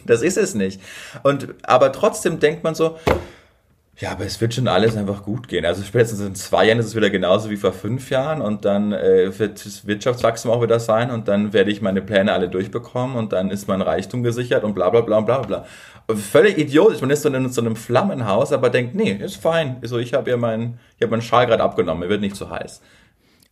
[0.04, 0.80] das ist es nicht.
[1.22, 2.98] Und, aber trotzdem denkt man so,
[3.98, 5.64] ja, aber es wird schon alles einfach gut gehen.
[5.64, 8.92] Also spätestens in zwei Jahren ist es wieder genauso wie vor fünf Jahren und dann
[8.92, 13.16] äh, wird das Wirtschaftswachstum auch wieder sein und dann werde ich meine Pläne alle durchbekommen
[13.16, 15.66] und dann ist mein Reichtum gesichert und bla bla bla bla bla.
[16.14, 17.00] Völlig idiotisch.
[17.00, 19.78] Man ist so in so einem Flammenhaus, aber denkt, nee, ist fein.
[19.80, 22.50] Also ich habe ja meinen, ich habe meinen Schal gerade abgenommen, mir wird nicht zu
[22.50, 22.82] heiß.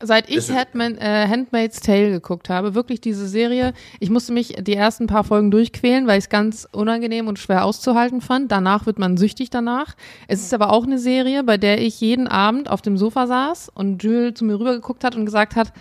[0.06, 4.74] Seit ich Handman, äh, Handmaid's Tale geguckt habe, wirklich diese Serie, ich musste mich die
[4.74, 8.52] ersten paar Folgen durchquälen, weil ich es ganz unangenehm und schwer auszuhalten fand.
[8.52, 9.94] Danach wird man süchtig danach.
[10.28, 13.70] Es ist aber auch eine Serie, bei der ich jeden Abend auf dem Sofa saß
[13.74, 15.72] und Jules zu mir rübergeguckt hat und gesagt hat,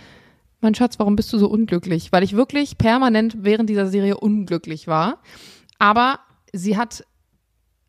[0.60, 2.10] mein Schatz, warum bist du so unglücklich?
[2.10, 5.18] Weil ich wirklich permanent während dieser Serie unglücklich war.
[5.78, 6.20] Aber
[6.52, 7.04] sie hat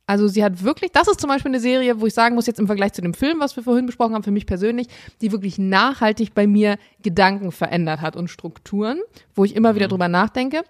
[0.07, 2.59] also sie hat wirklich, das ist zum Beispiel eine Serie, wo ich sagen muss, jetzt
[2.59, 4.87] im Vergleich zu dem Film, was wir vorhin besprochen haben, für mich persönlich,
[5.21, 8.99] die wirklich nachhaltig bei mir Gedanken verändert hat und Strukturen,
[9.33, 9.91] wo ich immer wieder mhm.
[9.91, 10.63] drüber nachdenke,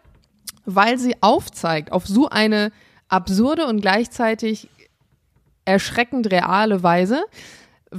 [0.65, 2.71] weil sie aufzeigt auf so eine
[3.09, 4.69] absurde und gleichzeitig
[5.65, 7.23] erschreckend reale Weise,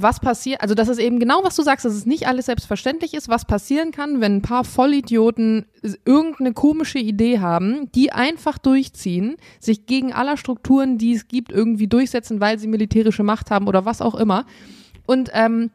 [0.01, 3.13] was passiert, also das ist eben genau, was du sagst, dass es nicht alles selbstverständlich
[3.13, 5.65] ist, was passieren kann, wenn ein paar Vollidioten
[6.05, 11.87] irgendeine komische Idee haben, die einfach durchziehen, sich gegen aller Strukturen, die es gibt, irgendwie
[11.87, 14.45] durchsetzen, weil sie militärische Macht haben oder was auch immer.
[15.05, 15.71] Und ähm,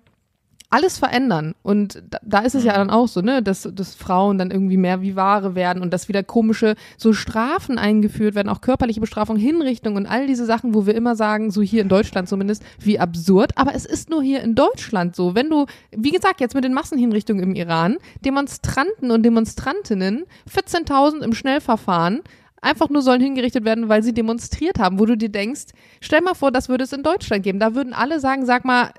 [0.73, 1.55] alles verändern.
[1.63, 2.77] Und da, da ist es ja mhm.
[2.77, 6.09] dann auch so, ne, dass, dass Frauen dann irgendwie mehr wie Ware werden und dass
[6.09, 10.87] wieder komische so Strafen eingeführt werden, auch körperliche Bestrafung, Hinrichtung und all diese Sachen, wo
[10.87, 13.53] wir immer sagen, so hier in Deutschland zumindest, wie absurd.
[13.57, 15.35] Aber es ist nur hier in Deutschland so.
[15.35, 21.35] Wenn du, wie gesagt, jetzt mit den Massenhinrichtungen im Iran, Demonstranten und Demonstrantinnen, 14.000 im
[21.35, 22.23] Schnellverfahren,
[22.63, 25.67] einfach nur sollen hingerichtet werden, weil sie demonstriert haben, wo du dir denkst,
[26.01, 27.59] stell mal vor, das würde es in Deutschland geben.
[27.59, 28.93] Da würden alle sagen, sag mal,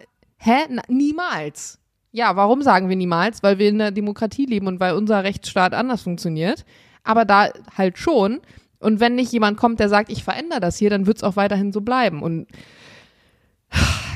[0.46, 0.66] Hä?
[0.70, 1.80] Na, niemals.
[2.12, 3.44] Ja, warum sagen wir niemals?
[3.44, 6.66] Weil wir in einer Demokratie leben und weil unser Rechtsstaat anders funktioniert.
[7.06, 8.41] Aber da halt schon.
[8.80, 11.38] Und wenn nicht jemand kommt, der sagt, ich verändere das hier, dann wird es auch
[11.38, 12.22] weiterhin so bleiben.
[12.22, 12.48] Und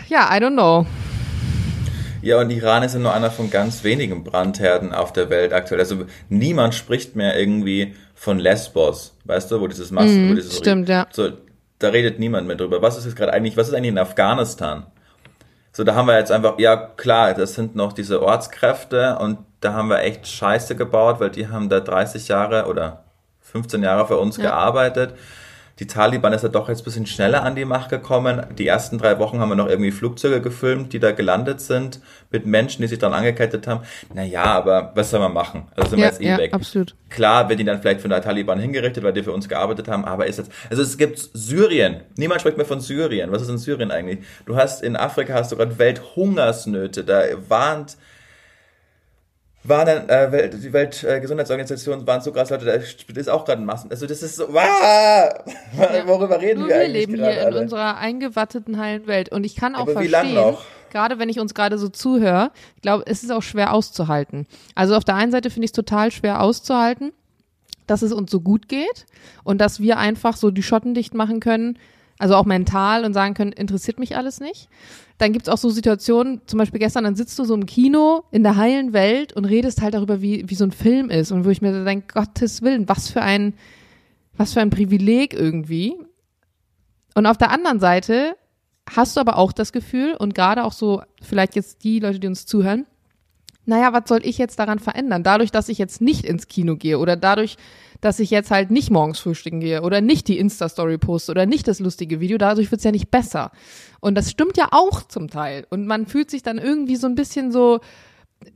[0.10, 0.86] ja, I don't know.
[2.22, 5.80] Ja, und Iran ist ja nur einer von ganz wenigen Brandherden auf der Welt aktuell.
[5.80, 10.58] Also niemand spricht mehr irgendwie von Lesbos, weißt du, wo dieses Massen, mm, wo dieses
[10.58, 11.08] stimmt, ja.
[11.10, 11.30] So,
[11.80, 12.82] da redet niemand mehr drüber.
[12.82, 14.88] Was ist jetzt gerade eigentlich, was ist eigentlich in Afghanistan?
[15.78, 19.74] So, da haben wir jetzt einfach, ja klar, das sind noch diese Ortskräfte und da
[19.74, 23.04] haben wir echt Scheiße gebaut, weil die haben da 30 Jahre oder
[23.42, 24.46] 15 Jahre für uns ja.
[24.46, 25.14] gearbeitet
[25.80, 28.46] die Taliban ist ja doch jetzt ein bisschen schneller an die Macht gekommen.
[28.58, 32.02] Die ersten drei Wochen haben wir noch irgendwie Flugzeuge gefilmt, die da gelandet sind,
[32.32, 33.82] mit Menschen, die sich dann angekettet haben.
[34.14, 35.68] Naja, aber was soll man machen?
[35.76, 36.54] Also sind ja, wir jetzt eh ja, weg.
[36.54, 36.96] Absolut.
[37.10, 40.04] Klar werden die dann vielleicht von der Taliban hingerichtet, weil die für uns gearbeitet haben,
[40.06, 42.02] aber ist jetzt, also es gibt Syrien.
[42.16, 43.32] Niemand spricht mehr von Syrien.
[43.32, 44.20] Was ist in Syrien eigentlich?
[44.46, 47.04] Du hast in Afrika hast du gerade Welthungersnöte.
[47.04, 47.98] Da warnt
[49.68, 53.66] waren äh, Welt, die Weltgesundheitsorganisation äh, waren so krass, Leute, da ist auch gerade ein
[53.66, 53.92] Massen.
[53.92, 54.64] Also das ist so, wow,
[55.78, 56.08] ja.
[56.08, 57.08] worüber reden Nur wir, wir eigentlich?
[57.08, 57.58] Wir leben hier alle?
[57.58, 60.56] in unserer eingewatteten heilen Welt und ich kann auch Aber verstehen,
[60.92, 64.48] gerade wenn ich uns gerade so zuhöre, ich glaube, es ist auch schwer auszuhalten.
[64.76, 67.12] Also auf der einen Seite finde ich es total schwer auszuhalten,
[67.88, 69.06] dass es uns so gut geht
[69.44, 71.78] und dass wir einfach so die Schotten dicht machen können,
[72.20, 74.70] also auch mental und sagen können, interessiert mich alles nicht.
[75.18, 78.44] Dann gibt's auch so Situationen, zum Beispiel gestern, dann sitzt du so im Kino in
[78.44, 81.32] der heilen Welt und redest halt darüber, wie, wie so ein Film ist.
[81.32, 83.56] Und wo ich mir denke, Gottes Willen, was für ein,
[84.36, 85.98] was für ein Privileg irgendwie.
[87.16, 88.36] Und auf der anderen Seite
[88.90, 92.28] hast du aber auch das Gefühl, und gerade auch so, vielleicht jetzt die Leute, die
[92.28, 92.86] uns zuhören,
[93.68, 95.24] naja, was soll ich jetzt daran verändern?
[95.24, 97.58] Dadurch, dass ich jetzt nicht ins Kino gehe oder dadurch,
[98.02, 101.68] dass ich jetzt halt nicht morgens frühstücken gehe oder nicht die Insta-Story poste oder nicht
[101.68, 103.52] das lustige Video, dadurch wird's ja nicht besser.
[104.00, 105.66] Und das stimmt ja auch zum Teil.
[105.70, 107.80] Und man fühlt sich dann irgendwie so ein bisschen so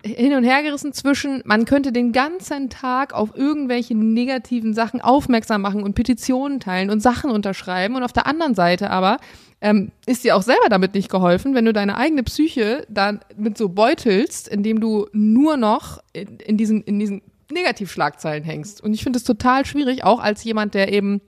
[0.06, 5.62] hin und her gerissen zwischen, man könnte den ganzen Tag auf irgendwelche negativen Sachen aufmerksam
[5.62, 9.18] machen und Petitionen teilen und Sachen unterschreiben und auf der anderen Seite aber
[9.62, 13.58] ähm, ist dir auch selber damit nicht geholfen, wenn du deine eigene Psyche dann mit
[13.58, 18.82] so beutelst, indem du nur noch in, in diesen, in diesen Negativschlagzeilen hängst.
[18.82, 21.22] Und ich finde es total schwierig, auch als jemand, der eben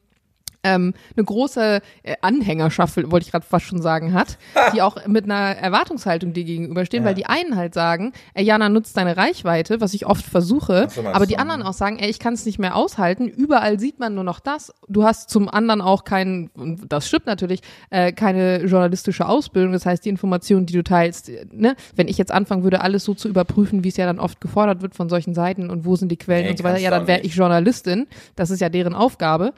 [0.63, 4.37] ähm, eine große äh, Anhängerschaft, wollte ich gerade fast schon sagen, hat,
[4.73, 7.09] die auch mit einer Erwartungshaltung dir gegenüberstehen, ja.
[7.09, 11.01] weil die einen halt sagen, ey, Jana nutzt deine Reichweite, was ich oft versuche, so,
[11.05, 14.15] aber die anderen auch sagen, ey, ich kann es nicht mehr aushalten, überall sieht man
[14.15, 14.73] nur noch das.
[14.87, 19.85] Du hast zum anderen auch keinen, und das stimmt natürlich, äh, keine journalistische Ausbildung, das
[19.85, 23.27] heißt, die Informationen, die du teilst, ne, wenn ich jetzt anfangen würde, alles so zu
[23.27, 26.17] überprüfen, wie es ja dann oft gefordert wird von solchen Seiten und wo sind die
[26.17, 29.53] Quellen nee, und so weiter, ja, dann wäre ich Journalistin, das ist ja deren Aufgabe.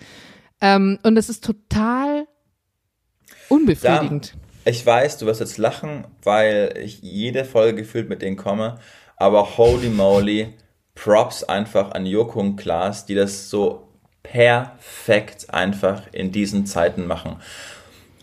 [0.61, 2.27] Ähm, und es ist total
[3.49, 4.33] unbefriedigend.
[4.33, 8.79] Ja, ich weiß, du wirst jetzt lachen, weil ich jede Folge gefühlt mit denen komme,
[9.17, 10.53] aber holy moly,
[10.95, 13.89] Props einfach an Joko und Klaas, die das so
[14.23, 17.35] perfekt einfach in diesen Zeiten machen.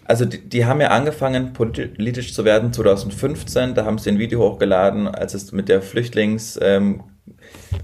[0.04, 4.40] Also die, die, haben ja angefangen politisch zu werden 2015, da haben sie ein Video
[4.40, 7.04] hochgeladen, als es mit der Flüchtlings ähm,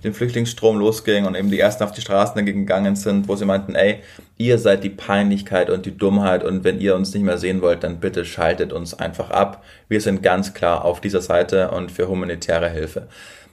[0.03, 3.75] den Flüchtlingsstrom losging und eben die ersten auf die Straßen gegangen sind, wo sie meinten,
[3.75, 4.01] ey,
[4.39, 7.83] ihr seid die Peinlichkeit und die Dummheit und wenn ihr uns nicht mehr sehen wollt,
[7.83, 9.65] dann bitte schaltet uns einfach ab.
[9.89, 13.09] Wir sind ganz klar auf dieser Seite und für humanitäre Hilfe.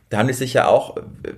[0.09, 0.97] Da haben die sich ja auch,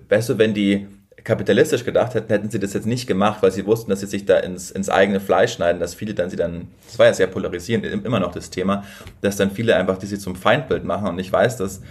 [0.10, 0.88] weißt du, wenn die
[1.24, 4.26] kapitalistisch gedacht hätten, hätten sie das jetzt nicht gemacht, weil sie wussten, dass sie sich
[4.26, 7.28] da ins, ins eigene Fleisch schneiden, dass viele dann sie dann, das war ja sehr
[7.28, 8.84] polarisierend, immer noch das Thema,
[9.22, 11.82] dass dann viele einfach die sie zum Feindbild machen und ich weiß, dass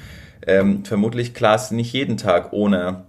[0.47, 3.05] ähm, vermutlich Klaas nicht jeden Tag ohne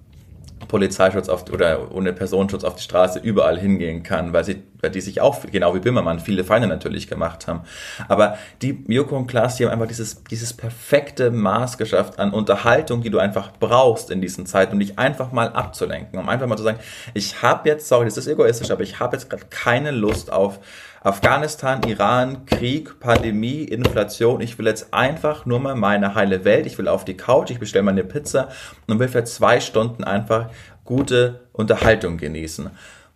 [0.68, 5.02] Polizeischutz auf, oder ohne Personenschutz auf die Straße überall hingehen kann, weil sie, weil die
[5.02, 7.62] sich auch, genau wie Bimmermann, viele Feinde natürlich gemacht haben.
[8.08, 13.02] Aber die Joko und Klaas, die haben einfach dieses, dieses perfekte Maß geschafft an Unterhaltung,
[13.02, 16.58] die du einfach brauchst in diesen Zeiten, um dich einfach mal abzulenken, um einfach mal
[16.58, 16.80] zu sagen,
[17.14, 20.60] ich habe jetzt, sorry, das ist egoistisch, aber ich habe jetzt gerade keine Lust auf
[21.08, 24.42] Afghanistan, Iran, Krieg, Pandemie, Inflation.
[24.42, 26.66] Ich will jetzt einfach nur mal meine heile Welt.
[26.66, 28.50] Ich will auf die Couch, ich bestelle meine Pizza
[28.88, 30.50] und will für zwei Stunden einfach
[30.84, 32.72] gute Unterhaltung genießen.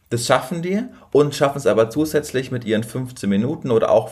[0.10, 4.12] Das schaffen die und schaffen es aber zusätzlich mit ihren 15 Minuten oder auch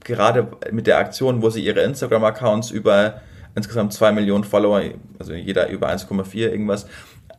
[0.00, 3.20] gerade mit der Aktion, wo sie ihre Instagram-Accounts über
[3.54, 4.82] insgesamt zwei Millionen Follower,
[5.18, 6.86] also jeder über 1,4 irgendwas,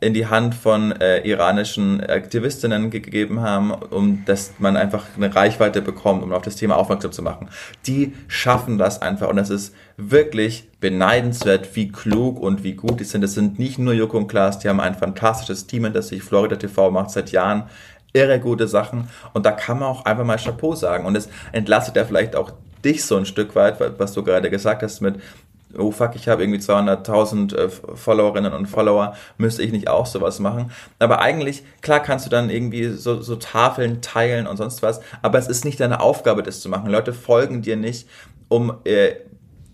[0.02, 5.80] in die Hand von äh, iranischen Aktivistinnen gegeben haben, um dass man einfach eine Reichweite
[5.80, 7.48] bekommt, um auf das Thema aufmerksam zu machen.
[7.86, 13.04] Die schaffen das einfach und es ist wirklich beneidenswert, wie klug und wie gut die
[13.04, 13.22] sind.
[13.22, 16.22] Es sind nicht nur Joko und Klaas, die haben ein fantastisches Team, in das sich
[16.22, 17.64] Florida TV macht seit Jahren
[18.12, 21.96] irre gute Sachen und da kann man auch einfach mal Chapeau sagen und es entlastet
[21.96, 22.52] ja vielleicht auch
[22.84, 25.14] dich so ein Stück weit, was du gerade gesagt hast mit,
[25.78, 30.38] oh fuck, ich habe irgendwie 200.000 äh, Followerinnen und Follower, müsste ich nicht auch sowas
[30.38, 30.70] machen?
[30.98, 35.38] Aber eigentlich, klar kannst du dann irgendwie so, so Tafeln teilen und sonst was, aber
[35.38, 36.90] es ist nicht deine Aufgabe, das zu machen.
[36.90, 38.08] Leute folgen dir nicht,
[38.48, 39.14] um äh,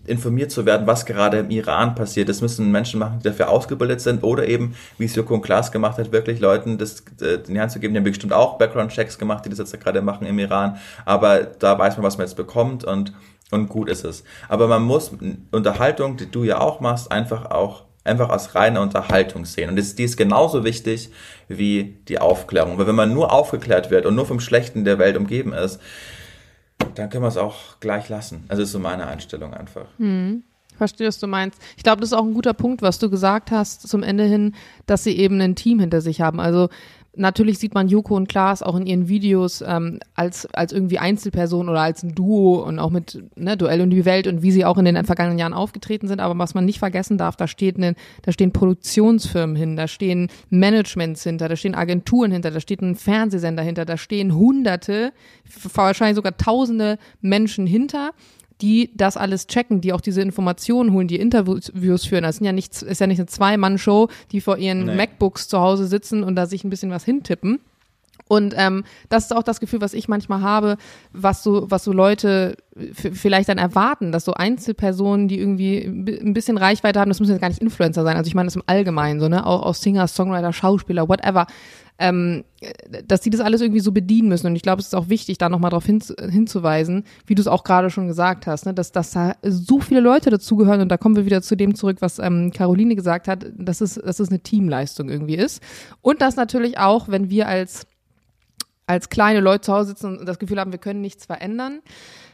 [0.09, 2.29] informiert zu werden, was gerade im Iran passiert.
[2.29, 5.71] Das müssen Menschen machen, die dafür ausgebildet sind oder eben, wie es Joko und Klaas
[5.71, 7.93] gemacht hat, wirklich Leuten das äh, in die Hand zu geben.
[7.93, 10.77] Die haben bestimmt auch Background-Checks gemacht, die das jetzt gerade machen im Iran.
[11.05, 13.13] Aber da weiß man, was man jetzt bekommt und
[13.51, 14.23] und gut ist es.
[14.47, 15.11] Aber man muss
[15.51, 19.69] Unterhaltung, die du ja auch machst, einfach auch einfach als reine Unterhaltung sehen.
[19.69, 21.09] Und das, die ist genauso wichtig
[21.47, 22.77] wie die Aufklärung.
[22.77, 25.79] Weil wenn man nur aufgeklärt wird und nur vom Schlechten der Welt umgeben ist,
[26.95, 28.45] dann können wir es auch gleich lassen.
[28.47, 29.85] Also ist so meine Einstellung einfach.
[29.97, 30.43] Hm.
[30.77, 31.61] Verstehe, was du meinst.
[31.75, 34.55] Ich glaube, das ist auch ein guter Punkt, was du gesagt hast zum Ende hin,
[34.85, 36.39] dass sie eben ein Team hinter sich haben.
[36.39, 36.69] Also
[37.15, 41.69] natürlich sieht man Joko und Klaas auch in ihren Videos ähm, als, als irgendwie Einzelperson
[41.69, 44.65] oder als ein Duo und auch mit ne, Duell und die Welt und wie sie
[44.65, 46.19] auch in den vergangenen Jahren aufgetreten sind.
[46.19, 50.29] Aber was man nicht vergessen darf, da steht eine, da stehen Produktionsfirmen hin, da stehen
[50.49, 55.11] Managements hinter, da stehen Agenturen hinter, da steht ein Fernsehsender hinter, da stehen Hunderte,
[55.73, 58.11] wahrscheinlich sogar Tausende Menschen hinter
[58.61, 62.23] die das alles checken, die auch diese Informationen holen, die Interviews führen.
[62.23, 64.95] Das sind ja nicht, ist ja nicht eine Zwei-Mann-Show, die vor ihren nee.
[64.95, 67.59] MacBooks zu Hause sitzen und da sich ein bisschen was hintippen.
[68.29, 70.77] Und ähm, das ist auch das Gefühl, was ich manchmal habe,
[71.11, 72.55] was so, was so Leute
[72.93, 77.41] vielleicht dann erwarten, dass so Einzelpersonen, die irgendwie ein bisschen Reichweite haben, das müssen jetzt
[77.41, 80.07] gar nicht Influencer sein, also ich meine das im Allgemeinen, so, ne, auch, auch Singer,
[80.07, 81.47] Songwriter, Schauspieler, whatever,
[81.97, 82.45] ähm,
[83.03, 84.45] dass die das alles irgendwie so bedienen müssen.
[84.45, 87.47] Und ich glaube, es ist auch wichtig, da nochmal darauf hin, hinzuweisen, wie du es
[87.47, 90.81] auch gerade schon gesagt hast, ne, dass, dass da so viele Leute dazugehören.
[90.81, 93.95] Und da kommen wir wieder zu dem zurück, was ähm, Caroline gesagt hat, dass es,
[93.95, 95.61] dass es eine Teamleistung irgendwie ist.
[96.01, 97.87] Und dass natürlich auch, wenn wir als
[98.89, 101.81] als kleine Leute zu Hause sitzen und das Gefühl haben, wir können nichts verändern.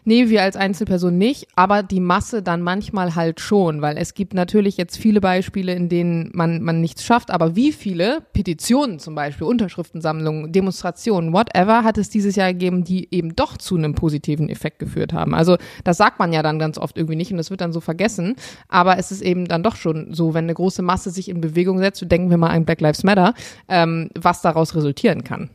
[0.08, 4.36] Nee, wir als Einzelperson nicht, aber die Masse dann manchmal halt schon, weil es gibt
[4.36, 9.16] natürlich jetzt viele Beispiele, in denen man, man nichts schafft, aber wie viele Petitionen zum
[9.16, 14.48] Beispiel, Unterschriftensammlungen, Demonstrationen, whatever, hat es dieses Jahr gegeben, die eben doch zu einem positiven
[14.48, 15.34] Effekt geführt haben.
[15.34, 17.82] Also das sagt man ja dann ganz oft irgendwie nicht und das wird dann so
[17.82, 18.36] vergessen,
[18.70, 21.80] aber es ist eben dann doch schon so, wenn eine große Masse sich in Bewegung
[21.80, 23.34] setzt, denken wir mal an Black Lives Matter,
[23.68, 25.50] ähm, was daraus resultieren kann.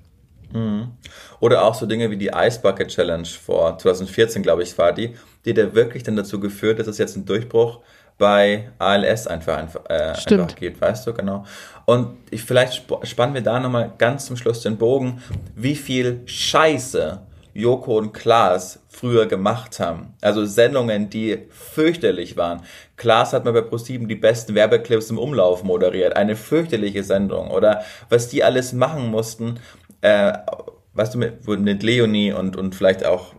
[0.53, 0.89] Mhm.
[1.41, 5.15] Oder auch so Dinge wie die Ice Bucket Challenge vor 2014, glaube ich, war die,
[5.45, 7.81] die da wirklich dann dazu geführt, dass es jetzt einen Durchbruch
[8.19, 11.45] bei ALS einfach, einfach, äh, einfach geht, weißt du, genau.
[11.87, 15.23] Und ich, vielleicht spannen wir da nochmal ganz zum Schluss den Bogen,
[15.57, 17.23] wie viel Scheiße
[17.55, 20.15] Joko und Klaas früher gemacht haben.
[20.21, 22.63] Also Sendungen, die fürchterlich waren.
[22.97, 26.17] Klaas hat mal bei ProSieben die besten Werbeclips im Umlauf moderiert.
[26.17, 27.51] Eine fürchterliche Sendung.
[27.51, 29.59] Oder was die alles machen mussten,
[30.01, 30.33] äh,
[30.95, 33.35] weißt du, mit, mit Leonie und, und vielleicht auch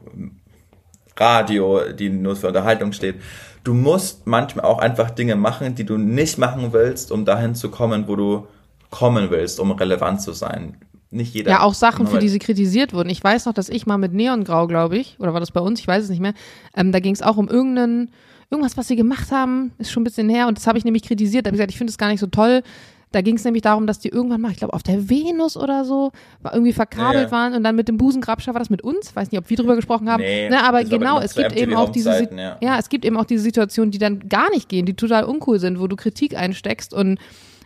[1.18, 3.16] Radio, die nur für Unterhaltung steht.
[3.64, 7.70] Du musst manchmal auch einfach Dinge machen, die du nicht machen willst, um dahin zu
[7.70, 8.48] kommen, wo du
[8.90, 10.78] kommen willst, um relevant zu sein.
[11.12, 11.52] Nicht jeder.
[11.52, 13.10] Ja, auch Sachen, für die sie kritisiert wurden.
[13.10, 15.80] Ich weiß noch, dass ich mal mit Neongrau, glaube ich, oder war das bei uns,
[15.80, 16.34] ich weiß es nicht mehr,
[16.76, 18.12] ähm, da ging es auch um irgendeinen,
[18.50, 21.04] irgendwas, was sie gemacht haben, ist schon ein bisschen her und das habe ich nämlich
[21.04, 21.46] kritisiert.
[21.46, 22.64] Da habe ich gesagt, ich finde es gar nicht so toll,
[23.12, 25.84] da ging es nämlich darum, dass die irgendwann mal, ich glaube, auf der Venus oder
[25.84, 26.12] so,
[26.44, 27.32] irgendwie verkabelt ja.
[27.32, 29.16] waren und dann mit dem Busengrabscher war das mit uns.
[29.16, 30.22] Weiß nicht, ob wir drüber gesprochen haben.
[30.22, 32.58] Nee, ne, aber genau, es gibt eben auch diese, ja.
[32.62, 32.80] ja.
[32.80, 35.80] es gibt eben auch diese Situationen, die dann gar nicht gehen, die total uncool sind,
[35.80, 37.20] wo du Kritik einsteckst und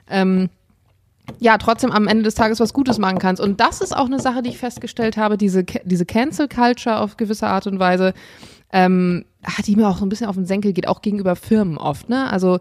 [0.10, 0.50] ähm,
[1.40, 3.42] ja, trotzdem am Ende des Tages was Gutes machen kannst.
[3.42, 7.18] Und das ist auch eine Sache, die ich festgestellt habe, diese, diese Cancel Culture auf
[7.18, 8.14] gewisse Art und Weise,
[8.72, 9.26] ähm,
[9.66, 12.30] die mir auch so ein bisschen auf den Senkel geht, auch gegenüber Firmen oft, ne?
[12.32, 12.60] Also,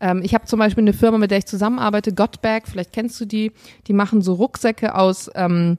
[0.00, 3.24] ähm, ich habe zum Beispiel eine Firma, mit der ich zusammenarbeite, Gotbag, vielleicht kennst du
[3.24, 3.52] die,
[3.86, 5.78] die machen so Rucksäcke aus, ähm,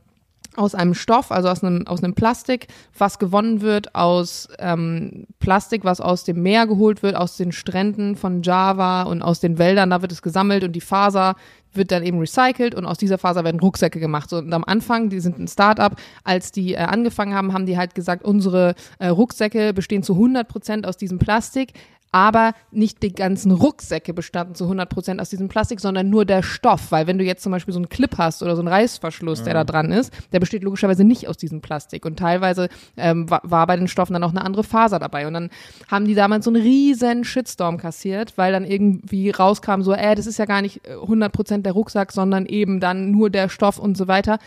[0.56, 5.84] aus einem Stoff, also aus einem, aus einem Plastik, was gewonnen wird aus ähm, Plastik,
[5.84, 9.90] was aus dem Meer geholt wird, aus den Stränden von Java und aus den Wäldern,
[9.90, 11.36] da wird es gesammelt und die Faser
[11.76, 14.32] wird dann eben recycelt und aus dieser Faser werden Rucksäcke gemacht.
[14.34, 17.96] Und am Anfang, die sind ein Startup, als die äh, angefangen haben, haben die halt
[17.96, 21.74] gesagt, unsere äh, Rucksäcke bestehen zu 100 Prozent aus diesem Plastik
[22.16, 26.44] aber nicht die ganzen Rucksäcke bestanden zu 100 Prozent aus diesem Plastik, sondern nur der
[26.44, 29.44] Stoff, weil wenn du jetzt zum Beispiel so einen Clip hast oder so einen Reißverschluss,
[29.44, 29.68] der da mhm.
[29.68, 33.76] dran ist, der besteht logischerweise nicht aus diesem Plastik und teilweise ähm, war, war bei
[33.76, 35.50] den Stoffen dann auch eine andere Faser dabei und dann
[35.90, 40.26] haben die damals so einen riesen Shitstorm kassiert, weil dann irgendwie rauskam so, äh, das
[40.26, 43.80] ist ja gar nicht 100 äh, Prozent der Rucksack, sondern eben dann nur der Stoff
[43.80, 44.40] und so weiter.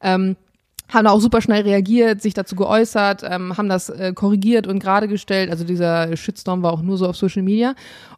[0.00, 0.36] Ähm,
[0.88, 5.08] haben auch super schnell reagiert, sich dazu geäußert, ähm, haben das äh, korrigiert und gerade
[5.08, 5.50] gestellt.
[5.50, 7.74] Also dieser Shitstorm war auch nur so auf Social Media.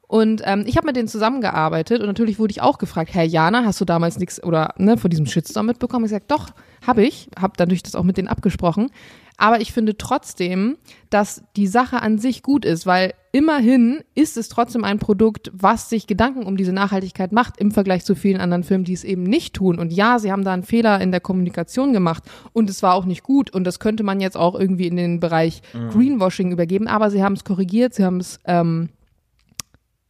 [0.06, 3.64] Und ähm, ich habe mit denen zusammengearbeitet und natürlich wurde ich auch gefragt, Herr Jana,
[3.64, 6.04] hast du damals nichts oder ne, vor diesem Shitstorm mitbekommen?
[6.04, 6.48] Ich gesagt, doch,
[6.86, 8.90] habe ich, habe dadurch das auch mit denen abgesprochen.
[9.38, 10.76] Aber ich finde trotzdem,
[11.10, 15.88] dass die Sache an sich gut ist, weil immerhin ist es trotzdem ein Produkt, was
[15.88, 19.22] sich Gedanken um diese Nachhaltigkeit macht im Vergleich zu vielen anderen Firmen, die es eben
[19.22, 19.78] nicht tun.
[19.78, 23.04] Und ja, sie haben da einen Fehler in der Kommunikation gemacht und es war auch
[23.04, 25.90] nicht gut und das könnte man jetzt auch irgendwie in den Bereich mhm.
[25.90, 28.88] Greenwashing übergeben, aber sie haben es korrigiert, sie haben es ähm,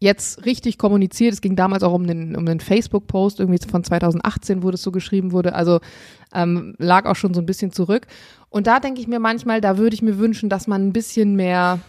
[0.00, 1.32] jetzt richtig kommuniziert.
[1.32, 4.92] Es ging damals auch um den, um den Facebook-Post, irgendwie von 2018, wo das so
[4.92, 5.54] geschrieben wurde.
[5.54, 5.80] Also
[6.32, 8.06] ähm, lag auch schon so ein bisschen zurück.
[8.50, 11.36] Und da denke ich mir manchmal, da würde ich mir wünschen, dass man ein bisschen
[11.36, 11.80] mehr,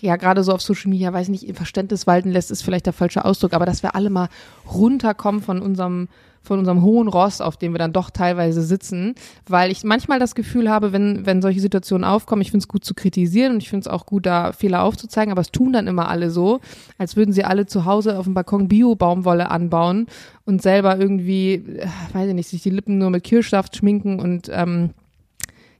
[0.00, 3.24] ja, gerade so auf Social Media, weiß nicht, Verständnis walten lässt, ist vielleicht der falsche
[3.24, 4.28] Ausdruck, aber dass wir alle mal
[4.70, 6.08] runterkommen von unserem
[6.48, 9.14] von unserem hohen Ross, auf dem wir dann doch teilweise sitzen,
[9.46, 12.84] weil ich manchmal das Gefühl habe, wenn, wenn solche Situationen aufkommen, ich finde es gut
[12.84, 15.86] zu kritisieren und ich finde es auch gut, da Fehler aufzuzeigen, aber es tun dann
[15.86, 16.60] immer alle so,
[16.96, 20.06] als würden sie alle zu Hause auf dem Balkon Bio-Baumwolle anbauen
[20.44, 24.50] und selber irgendwie, äh, weiß ich nicht, sich die Lippen nur mit Kirschsaft schminken und
[24.52, 24.90] ähm,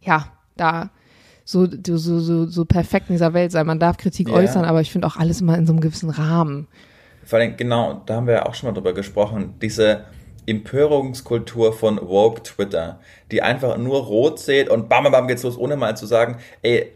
[0.02, 0.90] ja, da
[1.44, 3.66] so, so, so, so perfekt in dieser Welt sein.
[3.66, 4.34] Man darf Kritik ja.
[4.34, 6.68] äußern, aber ich finde auch alles immer in so einem gewissen Rahmen.
[7.24, 10.04] Vor allem, genau, da haben wir ja auch schon mal drüber gesprochen, diese
[10.48, 15.58] Empörungskultur von Woke Twitter, die einfach nur rot sieht und bam, bam, bam geht's los,
[15.58, 16.92] ohne mal zu sagen, ey,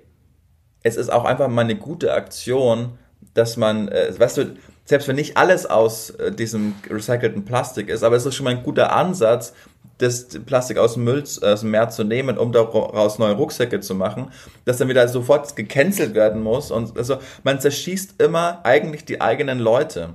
[0.83, 2.99] es ist auch einfach mal eine gute Aktion,
[3.35, 8.03] dass man, äh, weißt du, selbst wenn nicht alles aus äh, diesem recycelten Plastik ist,
[8.03, 9.55] aber es ist schon mal ein guter Ansatz,
[9.99, 13.95] das Plastik aus dem Müll, aus dem Meer zu nehmen, um daraus neue Rucksäcke zu
[13.95, 14.33] machen,
[14.65, 16.71] dass dann wieder sofort gecancelt werden muss.
[16.71, 20.15] Und also man zerschießt immer eigentlich die eigenen Leute.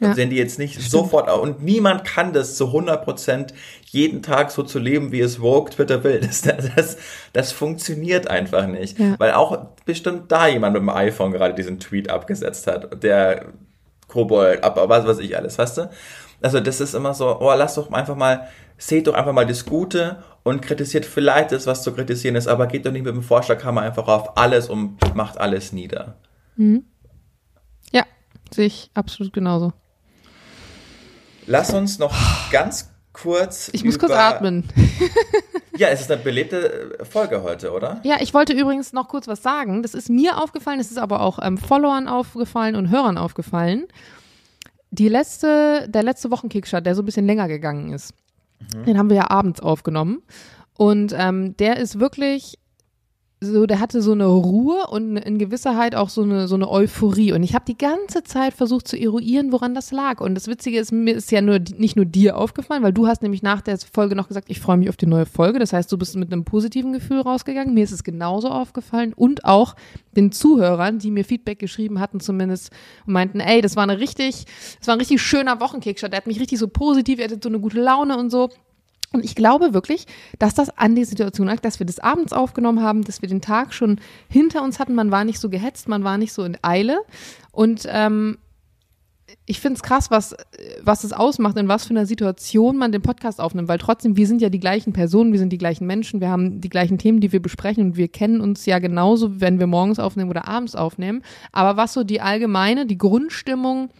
[0.00, 0.16] Ja.
[0.16, 0.90] Wenn die jetzt nicht Stimmt.
[0.90, 3.54] sofort, und niemand kann das zu 100%
[3.86, 6.20] jeden Tag so zu leben, wie es Vogue Twitter will.
[6.24, 6.96] Das, das,
[7.32, 8.98] das funktioniert einfach nicht.
[8.98, 9.14] Ja.
[9.18, 13.46] Weil auch bestimmt da jemand mit dem iPhone gerade diesen Tweet abgesetzt hat, der
[14.08, 15.90] Kobold, aber was weiß ich alles, weißt du?
[16.42, 19.64] Also das ist immer so, oh, lass doch einfach mal, seht doch einfach mal das
[19.64, 23.22] Gute und kritisiert vielleicht das, was zu kritisieren ist, aber geht doch nicht mit dem
[23.22, 26.16] Vorschlaghammer einfach auf alles und macht alles nieder.
[26.56, 26.84] Mhm.
[27.92, 28.04] Ja,
[28.52, 29.72] sehe ich absolut genauso.
[31.46, 32.14] Lass uns noch
[32.50, 33.70] ganz kurz.
[33.72, 34.64] Ich muss kurz atmen.
[35.76, 38.00] ja, es ist eine belebte Folge heute, oder?
[38.04, 39.82] Ja, ich wollte übrigens noch kurz was sagen.
[39.82, 43.86] Das ist mir aufgefallen, das ist aber auch ähm, Followern aufgefallen und Hörern aufgefallen.
[44.90, 48.14] Die letzte, der letzte Wochenkickstart, der so ein bisschen länger gegangen ist.
[48.74, 48.84] Mhm.
[48.84, 50.22] Den haben wir ja abends aufgenommen.
[50.76, 52.58] Und ähm, der ist wirklich
[53.44, 57.32] so, der hatte so eine Ruhe und in Gewisserheit auch so eine, so eine Euphorie.
[57.32, 60.20] Und ich habe die ganze Zeit versucht zu eruieren, woran das lag.
[60.20, 63.22] Und das Witzige ist, mir ist ja nur nicht nur dir aufgefallen, weil du hast
[63.22, 65.58] nämlich nach der Folge noch gesagt, ich freue mich auf die neue Folge.
[65.58, 67.74] Das heißt, du bist mit einem positiven Gefühl rausgegangen.
[67.74, 69.76] Mir ist es genauso aufgefallen und auch
[70.16, 72.70] den Zuhörern, die mir Feedback geschrieben hatten, zumindest
[73.06, 74.46] und meinten, ey, das war eine richtig,
[74.78, 76.12] das war ein richtig schöner Wochenkickstart.
[76.12, 78.48] Der hat mich richtig so positiv, er hatte so eine gute Laune und so.
[79.14, 80.06] Und ich glaube wirklich,
[80.38, 83.40] dass das an die Situation lag, dass wir das abends aufgenommen haben, dass wir den
[83.40, 84.94] Tag schon hinter uns hatten.
[84.94, 86.98] Man war nicht so gehetzt, man war nicht so in Eile.
[87.52, 88.38] Und ähm,
[89.46, 90.34] ich finde es krass, was,
[90.82, 94.26] was es ausmacht, in was für einer Situation man den Podcast aufnimmt, weil trotzdem, wir
[94.26, 97.20] sind ja die gleichen Personen, wir sind die gleichen Menschen, wir haben die gleichen Themen,
[97.20, 100.74] die wir besprechen und wir kennen uns ja genauso, wenn wir morgens aufnehmen oder abends
[100.74, 101.22] aufnehmen.
[101.52, 103.90] Aber was so die allgemeine, die Grundstimmung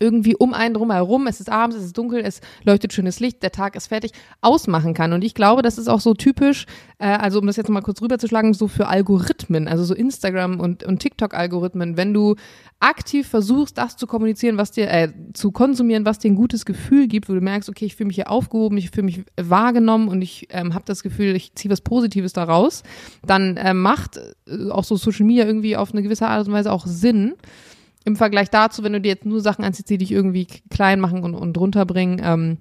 [0.00, 3.42] irgendwie um einen drum herum, es ist abends, es ist dunkel, es leuchtet schönes Licht,
[3.42, 5.12] der Tag ist fertig, ausmachen kann.
[5.12, 6.64] Und ich glaube, das ist auch so typisch,
[6.98, 10.84] äh, also um das jetzt mal kurz rüberzuschlagen, so für Algorithmen, also so Instagram und,
[10.84, 12.36] und TikTok-Algorithmen, wenn du
[12.80, 17.06] aktiv versuchst, das zu kommunizieren, was dir, äh, zu konsumieren, was dir ein gutes Gefühl
[17.06, 20.22] gibt, wo du merkst, okay, ich fühle mich hier aufgehoben, ich fühle mich wahrgenommen und
[20.22, 22.82] ich ähm, habe das Gefühl, ich ziehe was Positives daraus,
[23.22, 26.72] dann äh, macht äh, auch so Social Media irgendwie auf eine gewisse Art und Weise
[26.72, 27.34] auch Sinn
[28.04, 31.22] im Vergleich dazu, wenn du dir jetzt nur Sachen anziehst, die dich irgendwie klein machen
[31.22, 32.58] und, und runterbringen, ähm,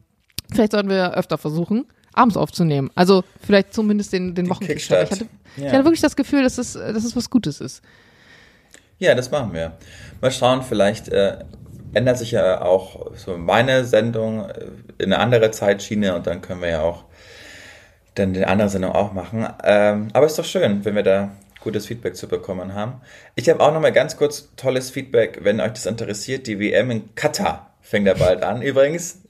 [0.51, 2.89] vielleicht sollten wir öfter versuchen, abends aufzunehmen.
[2.95, 5.03] Also vielleicht zumindest den, den Wochenkickstart.
[5.03, 5.25] Ich hatte,
[5.57, 5.67] ja.
[5.67, 7.81] ich hatte wirklich das Gefühl, dass es, dass es was Gutes ist.
[8.97, 9.77] Ja, das machen wir.
[10.19, 11.37] Mal schauen, vielleicht äh,
[11.93, 14.65] ändert sich ja auch so meine Sendung äh,
[14.97, 17.05] in eine andere Zeitschiene und dann können wir ja auch
[18.15, 19.47] dann die andere Sendung auch machen.
[19.63, 21.31] Ähm, aber ist doch schön, wenn wir da
[21.61, 23.01] gutes Feedback zu bekommen haben.
[23.35, 26.47] Ich habe auch noch mal ganz kurz tolles Feedback, wenn euch das interessiert.
[26.47, 28.61] Die WM in Katar fängt ja bald an.
[28.61, 29.21] Übrigens,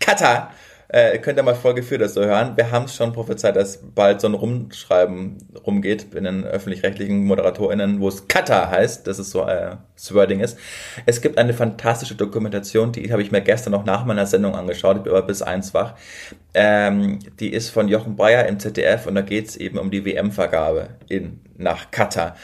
[0.00, 0.52] Katar
[0.92, 2.54] äh, könnt ihr mal Folge 4 das so hören.
[2.56, 8.00] Wir haben es schon prophezeit, dass bald so ein Rumschreiben rumgeht in den öffentlich-rechtlichen ModeratorInnen,
[8.00, 10.58] wo es Kata heißt, dass es so äh, das Wording ist.
[11.06, 14.98] Es gibt eine fantastische Dokumentation, die habe ich mir gestern noch nach meiner Sendung angeschaut,
[14.98, 15.94] ich bin aber bis eins wach.
[16.52, 20.04] Ähm, die ist von Jochen Breyer im ZDF und da geht es eben um die
[20.04, 22.36] WM-Vergabe in, nach Katar.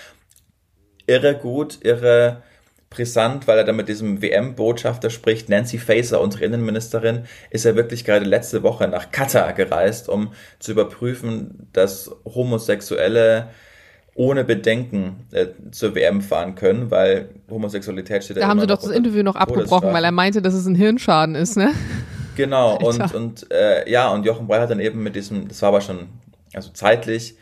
[1.07, 2.43] Irre gut, irre
[2.91, 5.49] brisant, weil er da mit diesem WM-Botschafter spricht.
[5.49, 10.73] Nancy Faeser, unsere Innenministerin, ist ja wirklich gerade letzte Woche nach Katar gereist, um zu
[10.73, 13.49] überprüfen, dass Homosexuelle
[14.15, 18.41] ohne Bedenken äh, zur WM fahren können, weil Homosexualität steht da.
[18.41, 21.35] Da haben sie doch das Interview noch abgebrochen, weil er meinte, dass es ein Hirnschaden
[21.35, 21.73] ist, ne?
[22.39, 25.71] Genau, und, und äh, ja, und Jochen Brey hat dann eben mit diesem, das war
[25.71, 26.07] aber schon,
[26.55, 27.35] also zeitlich,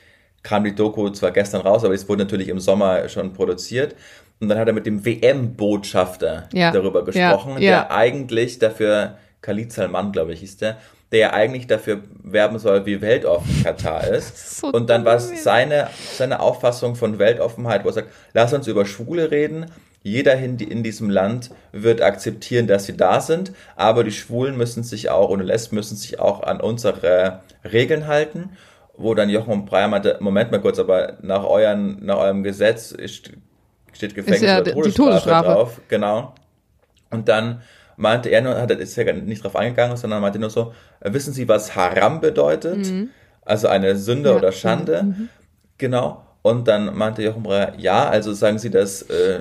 [0.42, 3.94] kam die Doku zwar gestern raus, aber es wurde natürlich im Sommer schon produziert.
[4.41, 6.70] Und dann hat er mit dem WM-Botschafter ja.
[6.70, 7.59] darüber gesprochen, ja.
[7.59, 7.91] der ja.
[7.91, 10.76] eigentlich dafür, Khalid Salman, glaube ich, hieß der,
[11.12, 14.61] der ja eigentlich dafür werben soll, wie weltoffen Katar ist.
[14.61, 18.66] so und dann war es seine, seine Auffassung von Weltoffenheit, wo er sagt, lass uns
[18.66, 19.66] über Schwule reden.
[20.03, 25.11] Jeder in diesem Land wird akzeptieren, dass sie da sind, aber die Schwulen müssen sich
[25.11, 28.51] auch, ohne Lesben müssen sich auch an unsere Regeln halten
[28.99, 33.30] wo dann Jochen Breyer meinte, Moment mal kurz, aber nach, euren, nach eurem Gesetz ist
[33.97, 35.80] steht Gefängnis ja oder Todesstrafe, Todesstrafe, drauf.
[35.88, 36.34] Genau.
[37.11, 37.62] Und dann
[37.97, 41.12] meinte er nur, hat er ist ja nicht drauf eingegangen, sondern meinte nur so, äh,
[41.12, 42.90] wissen Sie, was Haram bedeutet?
[42.90, 43.11] Mhm.
[43.44, 44.36] Also eine Sünde ja.
[44.36, 45.03] oder Schande.
[45.03, 45.28] Mhm.
[45.78, 46.24] Genau.
[46.42, 49.40] Und dann meinte Jochen Breyer, ja, also sagen Sie, dass äh,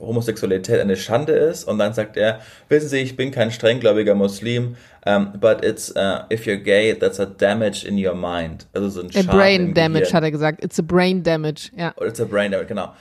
[0.00, 1.64] Homosexualität eine Schande ist.
[1.64, 4.76] Und dann sagt er, wissen Sie, ich bin kein strenggläubiger Muslim,
[5.06, 8.66] um, but it's, uh, if you're gay, that's a damage in your mind.
[8.72, 10.14] Also so ein a brain damage, Gehirn.
[10.14, 10.64] hat er gesagt.
[10.64, 11.92] It's a brain damage, ja.
[11.96, 12.92] Oder it's a brain damage, genau.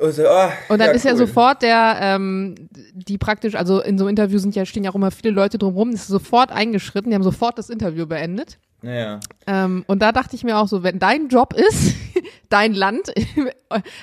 [0.00, 1.12] Also, oh, und dann ja, ist cool.
[1.12, 2.54] ja sofort der, ähm,
[2.92, 5.58] die praktisch, also in so einem Interview sind ja, stehen ja auch immer viele Leute
[5.58, 8.58] drumherum, ist sofort eingeschritten, die haben sofort das Interview beendet.
[8.82, 9.20] Ja.
[9.46, 11.94] Ähm, und da dachte ich mir auch so, wenn dein Job ist,
[12.50, 13.48] dein Land im,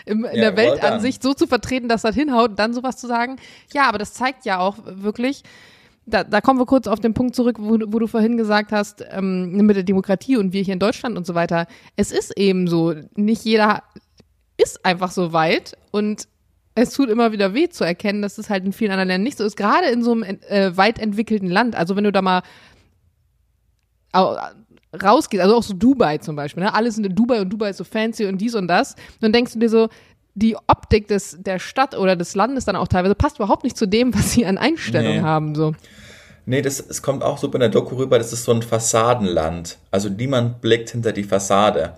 [0.05, 3.37] im, in ja, der Weltansicht so zu vertreten, dass das hinhaut, dann sowas zu sagen,
[3.71, 5.43] ja, aber das zeigt ja auch wirklich,
[6.05, 9.05] da, da kommen wir kurz auf den Punkt zurück, wo, wo du vorhin gesagt hast,
[9.11, 11.67] ähm, mit der Demokratie und wir hier in Deutschland und so weiter.
[11.95, 13.83] Es ist eben so, nicht jeder
[14.57, 16.27] ist einfach so weit und
[16.75, 19.37] es tut immer wieder weh zu erkennen, dass es halt in vielen anderen Ländern nicht
[19.37, 19.57] so ist.
[19.57, 21.75] Gerade in so einem äh, weit entwickelten Land.
[21.75, 22.41] Also wenn du da mal
[24.15, 26.73] rausgehst, also auch so Dubai zum Beispiel, ne?
[26.73, 28.95] Alles in Dubai und Dubai ist so fancy und dies und das.
[29.21, 29.89] Dann denkst du dir so,
[30.35, 33.87] die Optik des, der Stadt oder des Landes dann auch teilweise passt überhaupt nicht zu
[33.87, 35.21] dem, was sie an Einstellungen nee.
[35.21, 35.55] haben.
[35.55, 35.73] So.
[36.45, 39.77] Nee, das, es kommt auch so bei der Doku rüber, das ist so ein Fassadenland.
[39.91, 41.93] Also niemand blickt hinter die Fassade.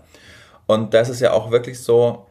[0.67, 2.25] Und das ist ja auch wirklich so,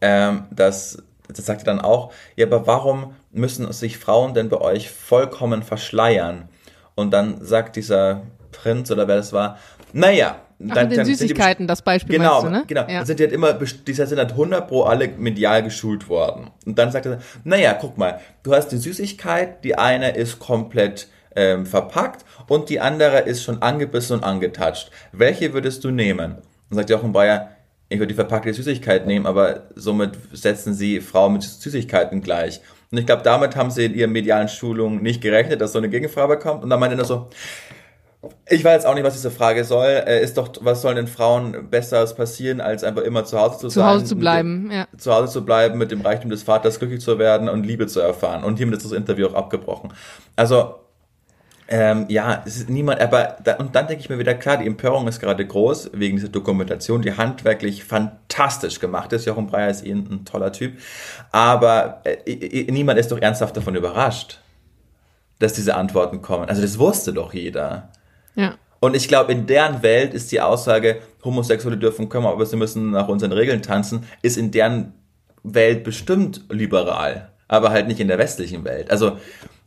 [0.00, 4.60] ähm, dass, das sagt er dann auch, ja, aber warum müssen sich Frauen denn bei
[4.60, 6.48] euch vollkommen verschleiern?
[6.94, 8.22] Und dann sagt dieser
[8.52, 9.58] Prinz oder wer das war,
[9.92, 10.36] naja,
[10.68, 12.64] Ach, dann, mit den Süßigkeiten, die, das Beispiel genau, du, ne?
[12.66, 12.98] Genau, ja.
[12.98, 16.50] dann sind die halt immer, die sind halt 100 pro alle medial geschult worden.
[16.66, 21.08] Und dann sagt er, naja, guck mal, du hast die Süßigkeit, die eine ist komplett
[21.34, 24.90] ähm, verpackt und die andere ist schon angebissen und angetatscht.
[25.12, 26.36] Welche würdest du nehmen?
[26.68, 27.50] Dann sagt Jochen Bayer,
[27.90, 32.60] ich würde die verpackte Süßigkeit nehmen, aber somit setzen sie Frauen mit Süßigkeiten gleich.
[32.90, 35.88] Und ich glaube, damit haben sie in ihren medialen Schulungen nicht gerechnet, dass so eine
[35.88, 36.62] Gegenfrage kommt.
[36.62, 37.28] Und dann meinte er so,
[38.48, 39.88] ich weiß auch nicht, was diese Frage soll.
[39.88, 43.68] Äh, ist doch, was soll den Frauen Besseres passieren, als einfach immer zu Hause zu,
[43.68, 43.84] zu sein?
[43.84, 44.86] Zu Hause zu bleiben, ja.
[44.96, 47.98] Zu Hause zu bleiben, mit dem Reichtum des Vaters glücklich zu werden und Liebe zu
[48.00, 48.44] erfahren.
[48.44, 49.92] Und hiermit ist das Interview auch abgebrochen.
[50.36, 50.79] Also,
[51.72, 54.66] ähm, ja, es ist niemand, aber, da, und dann denke ich mir wieder, klar, die
[54.66, 59.24] Empörung ist gerade groß wegen dieser Dokumentation, die handwerklich fantastisch gemacht ist.
[59.24, 60.78] Jochen Breyer ist eh ein, ein toller Typ.
[61.30, 64.40] Aber äh, niemand ist doch ernsthaft davon überrascht,
[65.38, 66.48] dass diese Antworten kommen.
[66.48, 67.90] Also, das wusste doch jeder.
[68.34, 68.56] Ja.
[68.80, 72.90] Und ich glaube, in deren Welt ist die Aussage, Homosexuelle dürfen kommen, aber sie müssen
[72.90, 74.94] nach unseren Regeln tanzen, ist in deren
[75.44, 78.90] Welt bestimmt liberal, aber halt nicht in der westlichen Welt.
[78.90, 79.18] Also,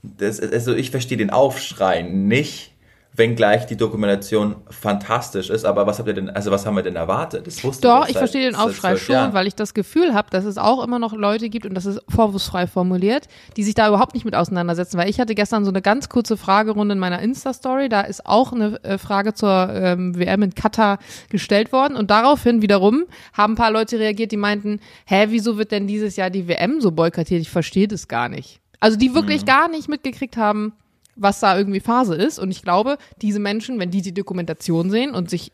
[0.03, 2.73] das, also ich verstehe den Aufschrei nicht,
[3.15, 6.95] wenngleich die Dokumentation fantastisch ist, aber was habt ihr denn, also was haben wir denn
[6.95, 7.45] erwartet?
[7.45, 9.33] Das wusste Doch, ich verstehe den Aufschrei schon, Jahren.
[9.33, 12.01] weil ich das Gefühl habe, dass es auch immer noch Leute gibt und das ist
[12.09, 15.83] vorwurfsfrei formuliert, die sich da überhaupt nicht mit auseinandersetzen, weil ich hatte gestern so eine
[15.83, 20.41] ganz kurze Fragerunde in meiner Insta-Story, da ist auch eine äh, Frage zur ähm, WM
[20.41, 20.97] in Katar
[21.29, 25.71] gestellt worden und daraufhin wiederum haben ein paar Leute reagiert, die meinten, hä, wieso wird
[25.71, 27.41] denn dieses Jahr die WM so boykottiert?
[27.41, 28.62] Ich verstehe das gar nicht.
[28.83, 29.45] Also die wirklich mhm.
[29.45, 30.73] gar nicht mitgekriegt haben,
[31.15, 32.37] was da irgendwie Phase ist.
[32.37, 35.53] Und ich glaube, diese Menschen, wenn die die Dokumentation sehen und sich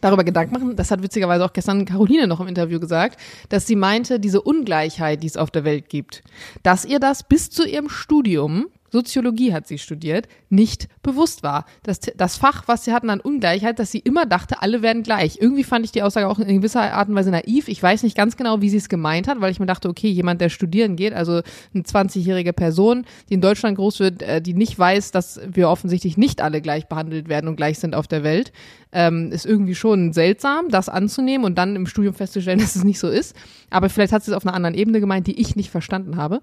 [0.00, 3.20] darüber Gedanken machen, das hat witzigerweise auch gestern Caroline noch im Interview gesagt,
[3.50, 6.22] dass sie meinte, diese Ungleichheit, die es auf der Welt gibt,
[6.62, 11.66] dass ihr das bis zu ihrem Studium Soziologie hat sie studiert, nicht bewusst war.
[11.82, 15.38] Das, das Fach, was sie hatten an Ungleichheit, dass sie immer dachte, alle werden gleich.
[15.40, 17.68] Irgendwie fand ich die Aussage auch in gewisser Art und Weise naiv.
[17.68, 20.08] Ich weiß nicht ganz genau, wie sie es gemeint hat, weil ich mir dachte, okay,
[20.08, 21.42] jemand, der studieren geht, also
[21.74, 26.16] eine 20-jährige Person, die in Deutschland groß wird, äh, die nicht weiß, dass wir offensichtlich
[26.16, 28.52] nicht alle gleich behandelt werden und gleich sind auf der Welt,
[28.92, 32.98] ähm, ist irgendwie schon seltsam, das anzunehmen und dann im Studium festzustellen, dass es nicht
[32.98, 33.34] so ist.
[33.70, 36.40] Aber vielleicht hat sie es auf einer anderen Ebene gemeint, die ich nicht verstanden habe.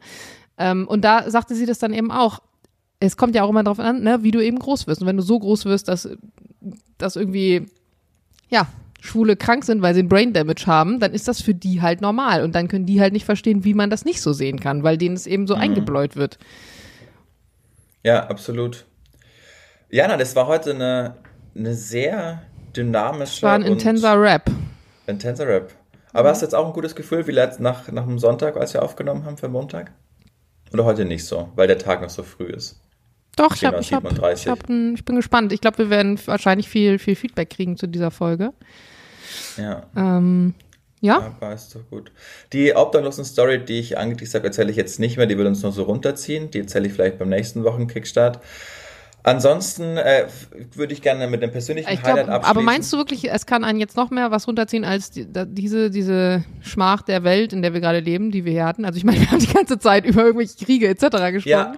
[0.58, 2.40] Ähm, und da sagte sie das dann eben auch.
[3.00, 5.02] Es kommt ja auch immer darauf an, ne, wie du eben groß wirst.
[5.02, 6.10] Und wenn du so groß wirst, dass,
[6.98, 7.66] dass irgendwie,
[8.50, 8.68] ja,
[9.02, 12.02] Schwule krank sind, weil sie einen Brain Damage haben, dann ist das für die halt
[12.02, 12.44] normal.
[12.44, 14.98] Und dann können die halt nicht verstehen, wie man das nicht so sehen kann, weil
[14.98, 15.62] denen es eben so mhm.
[15.62, 16.38] eingebläut wird.
[18.04, 18.86] Ja, absolut.
[19.90, 21.16] Jana, das war heute eine,
[21.56, 22.42] eine sehr
[22.76, 23.38] dynamische.
[23.38, 24.50] Es war ein intenser Rap.
[25.08, 25.74] Intenser Rap.
[26.12, 26.32] Aber mhm.
[26.32, 29.26] hast du jetzt auch ein gutes Gefühl, wie nach, nach dem Sonntag, als wir aufgenommen
[29.26, 29.92] haben für Montag?
[30.76, 32.82] Oder heute nicht so, weil der Tag noch so früh ist?
[33.38, 35.54] Doch, ich, hab, ich, hab, ich, hab ich bin gespannt.
[35.54, 38.52] Ich glaube, wir werden wahrscheinlich viel, viel Feedback kriegen zu dieser Folge.
[39.56, 39.84] Ja.
[39.96, 40.54] Ähm,
[41.00, 41.34] ja.
[41.40, 42.12] Aber ist doch gut.
[42.52, 45.28] Die Obdachlosen-Story, die ich angeteased habe, erzähle ich jetzt nicht mehr.
[45.28, 46.52] Die wird uns nur so runterziehen.
[46.52, 48.42] Die erzähle ich vielleicht beim nächsten Wochen-Kickstart.
[49.26, 50.28] Ansonsten äh,
[50.76, 52.58] würde ich gerne mit dem persönlichen ich Highlight glaub, abschließen.
[52.58, 55.46] Aber meinst du wirklich, es kann einen jetzt noch mehr was runterziehen als die, da,
[55.46, 58.86] diese, diese Schmach der Welt, in der wir gerade leben, die wir hier hatten?
[58.86, 61.02] Also ich meine, wir haben die ganze Zeit über irgendwelche Kriege etc.
[61.32, 61.44] gesprochen.
[61.46, 61.76] Ja,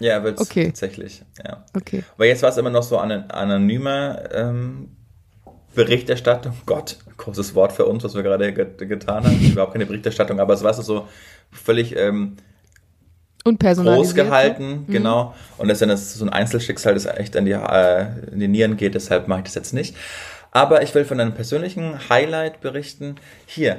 [0.00, 0.66] ja wird okay.
[0.66, 1.22] tatsächlich.
[1.42, 1.64] Ja.
[1.72, 2.04] Okay.
[2.14, 4.94] Aber jetzt war es immer noch so eine anonyme ähm,
[5.74, 6.52] Berichterstattung.
[6.66, 9.40] Gott, großes Wort für uns, was wir gerade getan haben.
[9.40, 11.08] Überhaupt keine Berichterstattung, aber es war so
[11.50, 11.96] völlig...
[11.96, 12.36] Ähm,
[13.96, 14.84] groß gehalten, ne?
[14.88, 15.34] genau.
[15.58, 18.76] Und das ist dann so ein Einzelschicksal, das echt an die, äh, in die Nieren
[18.76, 19.96] geht, deshalb mache ich das jetzt nicht.
[20.52, 23.16] Aber ich will von einem persönlichen Highlight berichten.
[23.46, 23.78] Hier,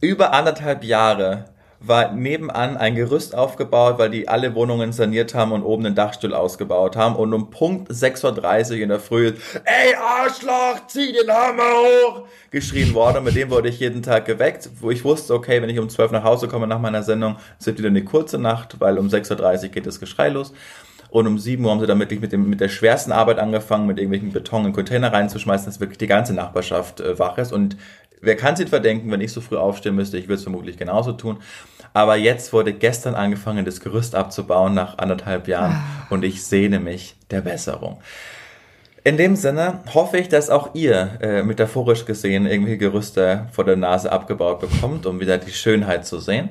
[0.00, 1.46] über anderthalb Jahre
[1.80, 6.34] war nebenan ein Gerüst aufgebaut, weil die alle Wohnungen saniert haben und oben den Dachstuhl
[6.34, 7.16] ausgebaut haben.
[7.16, 9.32] Und um Punkt 6.30 Uhr in der Früh,
[9.64, 13.18] ey Arschloch, zieh den Hammer hoch, geschrien worden.
[13.18, 15.88] Und mit dem wurde ich jeden Tag geweckt, wo ich wusste, okay, wenn ich um
[15.88, 19.08] 12 nach Hause komme nach meiner Sendung, ist es wieder eine kurze Nacht, weil um
[19.08, 20.52] 6.30 Uhr geht das Geschrei los.
[21.08, 23.86] Und um 7 Uhr haben sie dann wirklich mit, dem, mit der schwersten Arbeit angefangen,
[23.86, 27.52] mit irgendwelchen Beton in Container reinzuschmeißen, dass wirklich die ganze Nachbarschaft äh, wach ist.
[27.52, 27.76] Und
[28.20, 30.18] wer kann es verdenken, wenn ich so früh aufstehen müsste?
[30.18, 31.38] Ich würde es vermutlich genauso tun.
[31.92, 36.06] Aber jetzt wurde gestern angefangen, das Gerüst abzubauen nach anderthalb Jahren ah.
[36.10, 37.98] und ich sehne mich der Besserung.
[39.02, 43.76] In dem Sinne hoffe ich, dass auch ihr äh, metaphorisch gesehen irgendwelche Gerüste vor der
[43.76, 46.50] Nase abgebaut bekommt, um wieder die Schönheit zu sehen.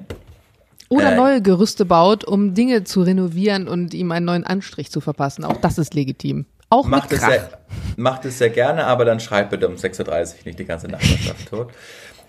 [0.88, 5.01] Oder äh, neue Gerüste baut, um Dinge zu renovieren und ihm einen neuen Anstrich zu
[5.01, 5.43] verpassen.
[5.43, 6.45] Auch das ist legitim.
[6.76, 7.30] Auch macht mit Krach.
[7.30, 7.49] Es sehr,
[7.95, 11.49] macht es sehr gerne, aber dann schreibt bitte um 6.30 Uhr nicht die ganze Nachbarschaft
[11.49, 11.71] tot.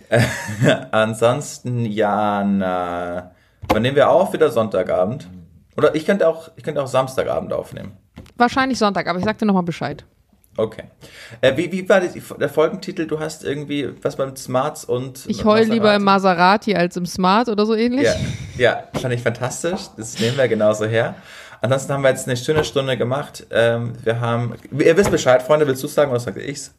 [0.92, 3.32] ansonsten, ja, na,
[3.68, 4.32] wann nehmen wir auf?
[4.32, 5.28] Wieder Sonntagabend.
[5.76, 7.96] Oder ich könnte auch, ich könnte auch Samstagabend aufnehmen.
[8.36, 10.04] Wahrscheinlich Sonntag, aber ich sag dir nochmal Bescheid.
[10.58, 10.84] Okay.
[11.42, 13.06] Äh, wie, wie war der Folgentitel?
[13.06, 15.24] Du hast irgendwie was beim Smarts und.
[15.26, 18.06] Ich heul lieber im Maserati als im Smart oder so ähnlich.
[18.06, 18.14] Ja,
[18.56, 19.82] ja, fand ich fantastisch.
[19.98, 21.14] Das nehmen wir genauso her.
[21.66, 23.44] Ansonsten haben wir jetzt eine schöne Stunde gemacht.
[23.50, 24.54] Ähm, wir haben.
[24.70, 26.72] Ihr wisst Bescheid, Freunde, willst du sagen oder sage ich's?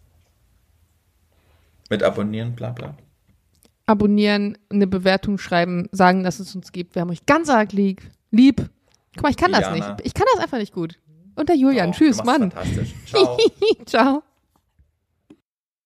[1.90, 2.96] Mit abonnieren, bla bla.
[3.86, 6.96] Abonnieren, eine Bewertung schreiben, sagen, dass es uns gibt.
[6.96, 8.02] Wir haben euch ganz arg lieb.
[8.32, 8.70] Lieb.
[9.16, 9.76] Guck mal, ich kann Diana.
[9.76, 10.08] das nicht.
[10.08, 10.98] Ich kann das einfach nicht gut.
[11.36, 11.90] Und der Julian.
[11.90, 12.50] Oh, Tschüss, Mann.
[12.50, 12.96] Fantastisch.
[13.06, 13.38] Ciao.
[13.86, 14.24] Ciao.